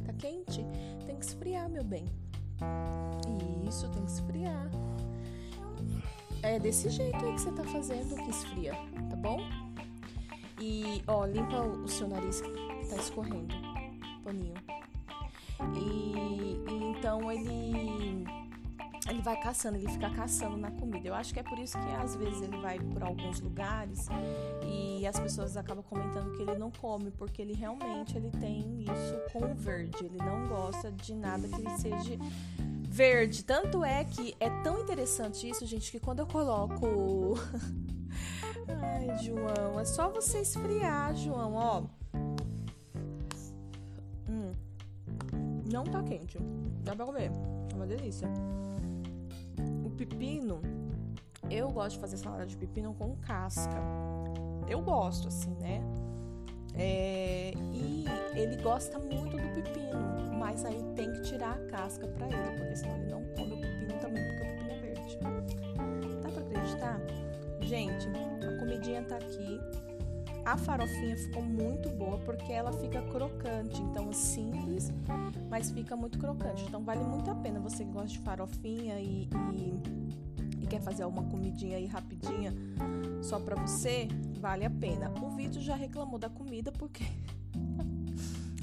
Tá 0.04 0.12
quente? 0.14 0.64
Tem 1.06 1.16
que 1.16 1.24
esfriar, 1.24 1.68
meu 1.68 1.84
bem. 1.84 2.06
Isso, 3.68 3.88
tem 3.90 4.02
que 4.02 4.10
esfriar. 4.10 4.70
É 6.42 6.59
desse 6.59 6.88
jeito 6.88 7.16
aí 7.16 7.35
que 7.35 7.40
você 7.40 7.53
tá 7.53 7.64
fazendo 7.64 8.14
que 8.16 8.31
esfria, 8.31 8.72
tá 9.11 9.16
bom? 9.16 9.40
E, 10.59 11.03
ó, 11.07 11.24
limpa 11.24 11.61
o 11.62 11.88
seu 11.88 12.09
nariz 12.09 12.40
que 12.40 12.50
tá 12.88 12.96
escorrendo. 12.96 13.55
Paninho. 14.22 14.55
E, 15.74 16.59
e 16.70 16.85
então 16.96 17.31
ele. 17.31 18.24
ele 19.09 19.22
vai 19.22 19.38
caçando, 19.40 19.76
ele 19.76 19.88
fica 19.88 20.11
caçando 20.11 20.57
na 20.57 20.70
comida. 20.70 21.09
Eu 21.09 21.14
acho 21.14 21.33
que 21.33 21.40
é 21.40 21.42
por 21.42 21.59
isso 21.59 21.79
que 21.79 21.90
às 21.94 22.16
vezes 22.16 22.42
ele 22.42 22.57
vai 22.59 22.79
por 22.79 23.03
alguns 23.03 23.40
lugares 23.40 24.09
e 24.62 25.07
as 25.07 25.18
pessoas 25.18 25.57
acabam 25.57 25.83
comentando 25.83 26.37
que 26.37 26.42
ele 26.42 26.57
não 26.57 26.70
come, 26.70 27.11
porque 27.11 27.40
ele 27.42 27.55
realmente 27.55 28.16
ele 28.16 28.31
tem 28.31 28.83
isso 28.83 29.16
com 29.33 29.50
o 29.50 29.55
verde. 29.55 30.05
Ele 30.05 30.18
não 30.18 30.46
gosta 30.46 30.92
de 30.92 31.14
nada 31.14 31.48
que 31.48 31.70
seja 31.81 32.18
verde. 32.90 33.44
Tanto 33.44 33.85
é 33.85 34.05
que 34.05 34.35
é 34.38 34.50
tão 34.62 34.81
interessante 34.81 35.48
isso, 35.48 35.64
gente, 35.64 35.90
que 35.90 36.00
quando 36.00 36.18
eu 36.18 36.26
coloco. 36.26 37.35
Ai, 38.68 39.16
João, 39.24 39.81
é 39.81 39.85
só 39.85 40.11
você 40.11 40.40
esfriar, 40.40 41.14
João, 41.14 41.55
ó. 41.55 41.83
Hum. 44.29 44.53
Não 45.72 45.85
tá 45.85 46.03
quente. 46.03 46.38
Dá 46.83 46.94
pra 46.94 47.07
comer. 47.07 47.31
É 47.72 47.74
uma 47.74 47.87
delícia 47.87 48.29
pepino, 50.00 50.62
eu 51.50 51.70
gosto 51.70 51.96
de 51.96 52.00
fazer 52.00 52.16
salada 52.16 52.46
de 52.46 52.57
pepino 52.57 52.94
com 52.94 53.14
casca. 53.16 53.76
Eu 54.66 54.81
gosto, 54.81 55.29
assim, 55.29 55.55
né? 55.61 55.83
É, 56.74 57.53
e 57.72 58.05
ele 58.35 58.57
gosta 58.62 58.98
muito 58.98 59.37
do 59.37 59.55
pepino, 59.55 60.29
mas 60.40 60.64
aí 60.64 60.83
tem 60.96 61.12
que 61.12 61.20
tirar 61.20 61.53
a 61.53 61.66
casca 61.66 62.09
para 62.09 62.26
ele, 62.26 62.59
porque 62.59 62.76
senão 62.76 62.96
ele 62.96 63.11
não 63.11 63.22
come 63.37 63.53
o 63.53 63.61
pepino 63.61 64.00
também, 64.00 64.24
porque 64.26 64.42
o 64.42 64.46
pepino 64.46 64.70
é 64.70 64.81
verde. 64.81 65.18
Dá 66.22 66.31
pra 66.31 66.40
acreditar? 66.40 67.00
Gente, 67.61 68.09
a 68.09 68.59
comidinha 68.59 69.03
tá 69.03 69.16
aqui. 69.16 69.61
A 70.46 70.57
farofinha 70.57 71.14
ficou 71.18 71.42
muito 71.42 71.90
boa 71.90 72.16
porque 72.20 72.50
ela 72.50 72.72
fica 72.72 73.03
crocante, 73.03 73.83
então 73.83 74.09
é 74.09 74.12
simples, 74.14 74.90
mas 75.50 75.70
fica 75.70 75.94
muito 75.94 76.18
crocante. 76.18 76.64
Então 76.66 76.83
vale 76.83 77.05
muito 77.05 77.31
a 77.31 77.35
pena 77.35 77.61
você 77.61 77.85
que 77.85 77.92
gosta 77.92 78.09
de 78.09 78.18
farofinha 78.20 78.98
e, 78.98 79.29
e, 79.53 80.62
e 80.62 80.66
quer 80.66 80.81
fazer 80.81 81.03
alguma 81.03 81.29
comidinha 81.29 81.76
aí 81.76 81.85
rapidinha 81.85 82.55
só 83.20 83.38
para 83.38 83.57
você, 83.57 84.09
vale 84.40 84.64
a 84.64 84.70
pena. 84.70 85.12
O 85.22 85.29
vídeo 85.29 85.61
já 85.61 85.76
reclamou 85.76 86.18
da 86.18 86.31
comida 86.31 86.72
porque 86.72 87.05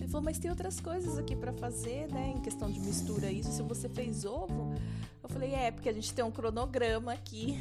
ele 0.07 0.11
falou, 0.11 0.23
mas 0.23 0.39
tem 0.39 0.49
outras 0.49 0.79
coisas 0.79 1.17
aqui 1.17 1.35
para 1.35 1.51
fazer, 1.51 2.07
né? 2.11 2.33
Em 2.35 2.41
questão 2.41 2.71
de 2.71 2.79
mistura 2.79 3.29
isso. 3.29 3.51
Se 3.51 3.61
você 3.61 3.89
fez 3.89 4.23
ovo, 4.23 4.73
eu 5.21 5.29
falei, 5.29 5.53
é, 5.53 5.69
porque 5.69 5.89
a 5.89 5.93
gente 5.93 6.13
tem 6.13 6.23
um 6.23 6.31
cronograma 6.31 7.11
aqui. 7.11 7.59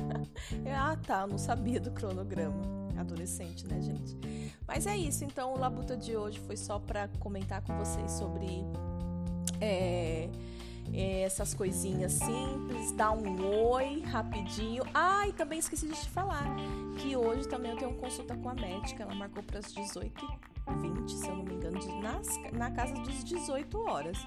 ah, 0.74 0.96
tá, 0.96 1.20
eu 1.22 1.26
não 1.26 1.38
sabia 1.38 1.78
do 1.78 1.90
cronograma 1.90 2.62
adolescente, 2.96 3.66
né, 3.66 3.82
gente? 3.82 4.16
Mas 4.66 4.86
é 4.86 4.96
isso, 4.96 5.24
então 5.24 5.52
o 5.52 5.58
Labuta 5.58 5.96
de 5.96 6.16
hoje 6.16 6.38
foi 6.40 6.56
só 6.56 6.78
para 6.78 7.08
comentar 7.18 7.60
com 7.60 7.76
vocês 7.76 8.12
sobre 8.12 8.46
é, 9.60 10.30
é, 10.92 11.20
essas 11.22 11.52
coisinhas 11.52 12.12
simples, 12.12 12.92
dar 12.92 13.10
um 13.10 13.44
oi 13.72 14.00
rapidinho. 14.00 14.84
Ah, 14.94 15.28
e 15.28 15.32
também 15.32 15.58
esqueci 15.58 15.86
de 15.86 16.00
te 16.00 16.08
falar 16.08 16.46
que 16.98 17.14
hoje 17.14 17.46
também 17.46 17.72
eu 17.72 17.76
tenho 17.76 17.94
consulta 17.94 18.34
com 18.36 18.48
a 18.48 18.54
médica, 18.54 19.02
ela 19.02 19.14
marcou 19.14 19.42
para 19.42 19.58
as 19.58 19.70
18h20, 20.66 21.08
se 21.08 21.28
eu 21.28 21.36
não 21.36 21.44
me 21.44 21.54
engano, 21.54 22.00
nas, 22.00 22.26
na 22.52 22.70
casa 22.70 22.94
dos 22.94 23.24
18 23.24 23.78
horas. 23.80 24.18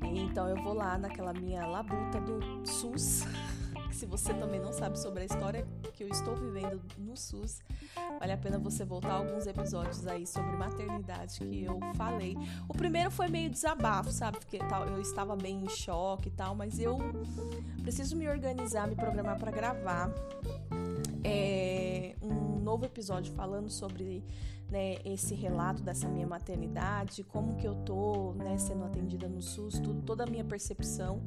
Então 0.00 0.48
eu 0.48 0.62
vou 0.62 0.74
lá 0.74 0.98
naquela 0.98 1.32
minha 1.32 1.64
labuta 1.66 2.20
do 2.20 2.66
SUS 2.66 3.24
se 3.92 4.06
você 4.06 4.32
também 4.34 4.58
não 4.58 4.72
sabe 4.72 4.98
sobre 4.98 5.22
a 5.22 5.26
história 5.26 5.66
que 5.94 6.02
eu 6.02 6.08
estou 6.08 6.34
vivendo 6.34 6.80
no 6.98 7.16
SUS, 7.16 7.60
vale 8.18 8.32
a 8.32 8.36
pena 8.36 8.58
você 8.58 8.84
voltar 8.84 9.12
alguns 9.12 9.46
episódios 9.46 10.06
aí 10.06 10.26
sobre 10.26 10.56
maternidade 10.56 11.38
que 11.38 11.64
eu 11.64 11.78
falei. 11.94 12.36
O 12.68 12.74
primeiro 12.74 13.10
foi 13.10 13.28
meio 13.28 13.50
desabafo, 13.50 14.10
sabe? 14.10 14.38
Porque 14.38 14.58
eu 14.90 15.00
estava 15.00 15.36
bem 15.36 15.62
em 15.62 15.68
choque 15.68 16.28
e 16.28 16.32
tal, 16.32 16.54
mas 16.54 16.78
eu 16.78 16.98
preciso 17.82 18.16
me 18.16 18.28
organizar, 18.28 18.88
me 18.88 18.96
programar 18.96 19.38
para 19.38 19.50
gravar 19.50 20.10
é, 21.22 22.16
um 22.22 22.58
novo 22.58 22.84
episódio 22.84 23.32
falando 23.34 23.70
sobre 23.70 24.24
né, 24.72 24.96
esse 25.04 25.34
relato 25.34 25.82
dessa 25.82 26.08
minha 26.08 26.26
maternidade, 26.26 27.22
como 27.22 27.56
que 27.56 27.66
eu 27.66 27.74
tô 27.84 28.32
né, 28.32 28.56
sendo 28.56 28.84
atendida 28.84 29.28
no 29.28 29.42
SUS, 29.42 29.78
tudo, 29.78 30.00
toda 30.00 30.24
a 30.24 30.26
minha 30.26 30.44
percepção. 30.44 31.20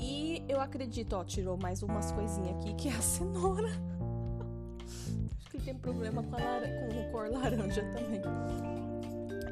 E 0.00 0.42
eu 0.48 0.58
acredito, 0.58 1.12
ó, 1.12 1.22
tirou 1.22 1.58
mais 1.58 1.82
umas 1.82 2.10
coisinhas 2.10 2.56
aqui, 2.56 2.74
que 2.74 2.88
é 2.88 2.92
a 2.92 3.02
cenoura. 3.02 3.68
Acho 5.36 5.50
que 5.50 5.58
ele 5.58 5.64
tem 5.64 5.74
problema 5.74 6.22
com, 6.22 6.34
a 6.34 7.10
cor 7.12 7.30
laranja 7.30 7.82
também. 7.92 8.22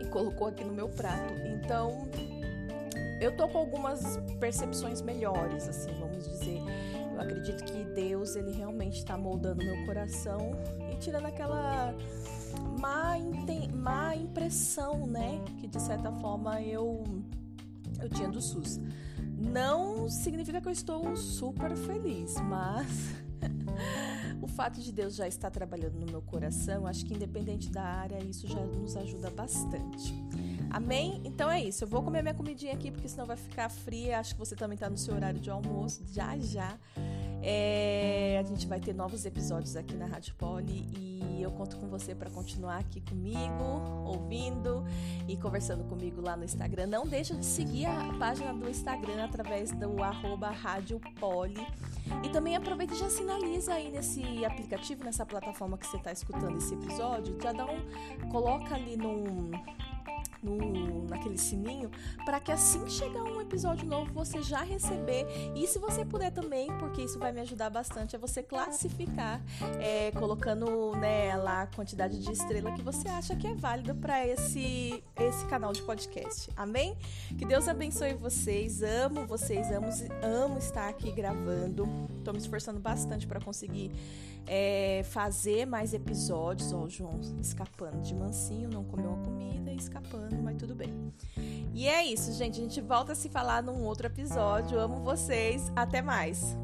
E 0.01 0.07
colocou 0.09 0.47
aqui 0.47 0.65
no 0.65 0.73
meu 0.73 0.89
prato. 0.89 1.35
Então, 1.45 2.09
eu 3.21 3.37
tô 3.37 3.47
com 3.49 3.59
algumas 3.59 4.19
percepções 4.41 5.03
melhores, 5.03 5.69
assim, 5.69 5.93
vamos 6.01 6.27
dizer. 6.27 6.63
Eu 7.13 7.21
acredito 7.21 7.65
que 7.65 7.85
Deus, 7.85 8.35
ele 8.35 8.53
realmente 8.53 8.97
está 8.97 9.17
moldando 9.17 9.63
meu 9.63 9.85
coração 9.85 10.53
e 10.91 10.97
tirando 10.97 11.27
aquela 11.27 11.95
má, 12.79 13.15
má 13.75 14.17
impressão, 14.17 15.07
né? 15.07 15.43
Que 15.59 15.67
de 15.67 15.81
certa 15.81 16.13
forma 16.13 16.61
eu, 16.63 17.05
eu 18.01 18.09
tinha 18.09 18.29
do 18.29 18.41
SUS. 18.41 18.81
Não 19.39 20.09
significa 20.09 20.61
que 20.61 20.69
eu 20.69 20.73
estou 20.73 21.15
super 21.17 21.77
feliz, 21.77 22.35
mas 22.41 23.15
o 24.41 24.47
fato 24.47 24.81
de 24.81 24.93
Deus 24.93 25.15
já 25.15 25.29
estar 25.29 25.51
trabalhando 25.51 25.95
no 25.95 26.07
meu 26.07 26.23
coração, 26.23 26.87
acho 26.87 27.05
que 27.05 27.15
independente 27.15 27.71
da 27.71 27.83
área, 27.83 28.23
isso 28.25 28.49
já 28.49 28.61
nos 28.61 28.97
ajuda 28.97 29.31
bastante. 29.31 30.15
Amém? 30.71 31.21
Então 31.25 31.51
é 31.51 31.63
isso. 31.63 31.85
Eu 31.85 31.89
vou 31.89 32.03
comer 32.03 32.23
minha 32.23 32.35
comidinha 32.35 32.73
aqui, 32.73 32.91
porque 32.91 33.09
senão 33.09 33.27
vai 33.27 33.37
ficar 33.37 33.69
fria. 33.69 34.19
Acho 34.19 34.35
que 34.35 34.39
você 34.39 34.55
também 34.55 34.75
está 34.75 34.91
no 34.91 34.97
seu 34.97 35.15
horário 35.15 35.41
de 35.41 35.51
almoço, 35.51 36.03
já 36.13 36.37
já. 36.39 36.77
É, 37.43 37.86
a 38.37 38.43
gente 38.43 38.67
vai 38.67 38.79
ter 38.79 38.95
novos 38.95 39.25
episódios 39.25 39.77
aqui 39.77 39.95
na 39.95 40.07
Rádio 40.07 40.35
Poli 40.35 40.87
e 40.93 41.43
eu 41.43 41.51
conto 41.51 41.77
com 41.77 41.89
você 41.89 42.15
para 42.15 42.29
continuar 42.29 42.79
aqui 42.79 43.01
comigo, 43.01 43.65
ouvindo 44.05 44.85
e 45.27 45.37
conversando 45.37 45.85
comigo 45.85 46.21
lá 46.21 46.37
no 46.37 46.45
Instagram. 46.45 46.87
Não 46.87 47.07
deixa 47.07 47.35
de 47.35 47.47
seguir 47.47 47.87
a 47.87 48.13
página 48.19 48.53
do 48.53 48.69
Instagram 48.69 49.25
através 49.25 49.73
do 49.73 50.03
arroba 50.03 50.51
Rádio 50.51 51.01
Poli. 51.19 51.67
E 52.23 52.29
também 52.29 52.55
aproveita 52.55 52.95
e 52.95 52.99
já 52.99 53.09
sinaliza 53.09 53.75
aí 53.75 53.91
nesse 53.91 54.45
aplicativo, 54.45 55.03
nessa 55.03 55.25
plataforma 55.25 55.79
que 55.79 55.87
você 55.87 55.97
está 55.97 56.13
escutando 56.13 56.59
esse 56.59 56.75
episódio. 56.75 57.37
Já 57.43 57.53
dá 57.53 57.65
um. 57.65 58.29
Coloca 58.31 58.75
ali 58.75 58.97
num 58.97 59.51
no, 60.47 61.07
naquele 61.09 61.37
sininho, 61.37 61.91
para 62.25 62.39
que 62.39 62.53
assim 62.53 62.85
que 62.85 62.93
chegar 62.93 63.23
um 63.25 63.41
episódio 63.41 63.87
novo 63.87 64.13
você 64.13 64.43
já 64.43 64.63
receber. 64.63 65.27
E 65.55 65.67
se 65.67 65.79
você 65.79 66.05
puder 66.05 66.31
também, 66.31 66.69
porque 66.79 67.03
isso 67.03 67.19
vai 67.19 67.33
me 67.33 67.41
ajudar 67.41 67.71
bastante, 67.71 68.15
é 68.15 68.19
você 68.19 68.43
classificar, 68.43 69.43
é, 69.81 70.13
colocando 70.13 70.95
né, 70.97 71.37
lá 71.37 71.63
a 71.63 71.67
quantidade 71.67 72.19
de 72.19 72.31
estrela 72.31 72.73
que 72.73 72.83
você 72.83 73.09
acha 73.09 73.35
que 73.35 73.47
é 73.47 73.55
válida 73.55 73.95
para 73.95 74.27
esse, 74.27 75.03
esse 75.17 75.45
canal 75.47 75.73
de 75.73 75.83
podcast. 75.83 76.51
Amém? 76.57 76.97
Que 77.37 77.45
Deus 77.45 77.67
abençoe 77.69 78.15
vocês. 78.15 78.83
Amo 78.83 79.27
vocês, 79.27 79.71
amo, 79.71 79.89
amo 80.23 80.59
estar 80.59 80.89
aqui 80.89 81.11
gravando. 81.11 81.89
Estou 82.19 82.33
me 82.33 82.39
esforçando 82.39 82.79
bastante 82.79 83.27
para 83.27 83.41
conseguir 83.41 83.91
é, 84.47 85.03
fazer 85.05 85.67
mais 85.67 85.93
episódios. 85.93 86.73
Ó, 86.73 86.85
o 86.85 86.89
João 86.89 87.21
escapando 87.41 88.01
de 88.03 88.15
mansinho, 88.15 88.69
não 88.69 88.85
comeu 88.85 89.13
a 89.15 89.17
comida 89.19 89.71
e 89.71 89.77
escapando, 89.77 90.37
mas 90.43 90.57
tudo 90.57 90.75
bem. 90.75 91.13
E 91.75 91.87
é 91.87 92.05
isso, 92.05 92.33
gente. 92.33 92.61
A 92.61 92.63
gente 92.63 92.81
volta 92.81 93.13
a 93.13 93.15
se 93.15 93.29
falar 93.29 93.63
num 93.63 93.85
outro 93.85 94.07
episódio. 94.07 94.79
Amo 94.79 95.03
vocês. 95.03 95.71
Até 95.77 96.01
mais. 96.01 96.57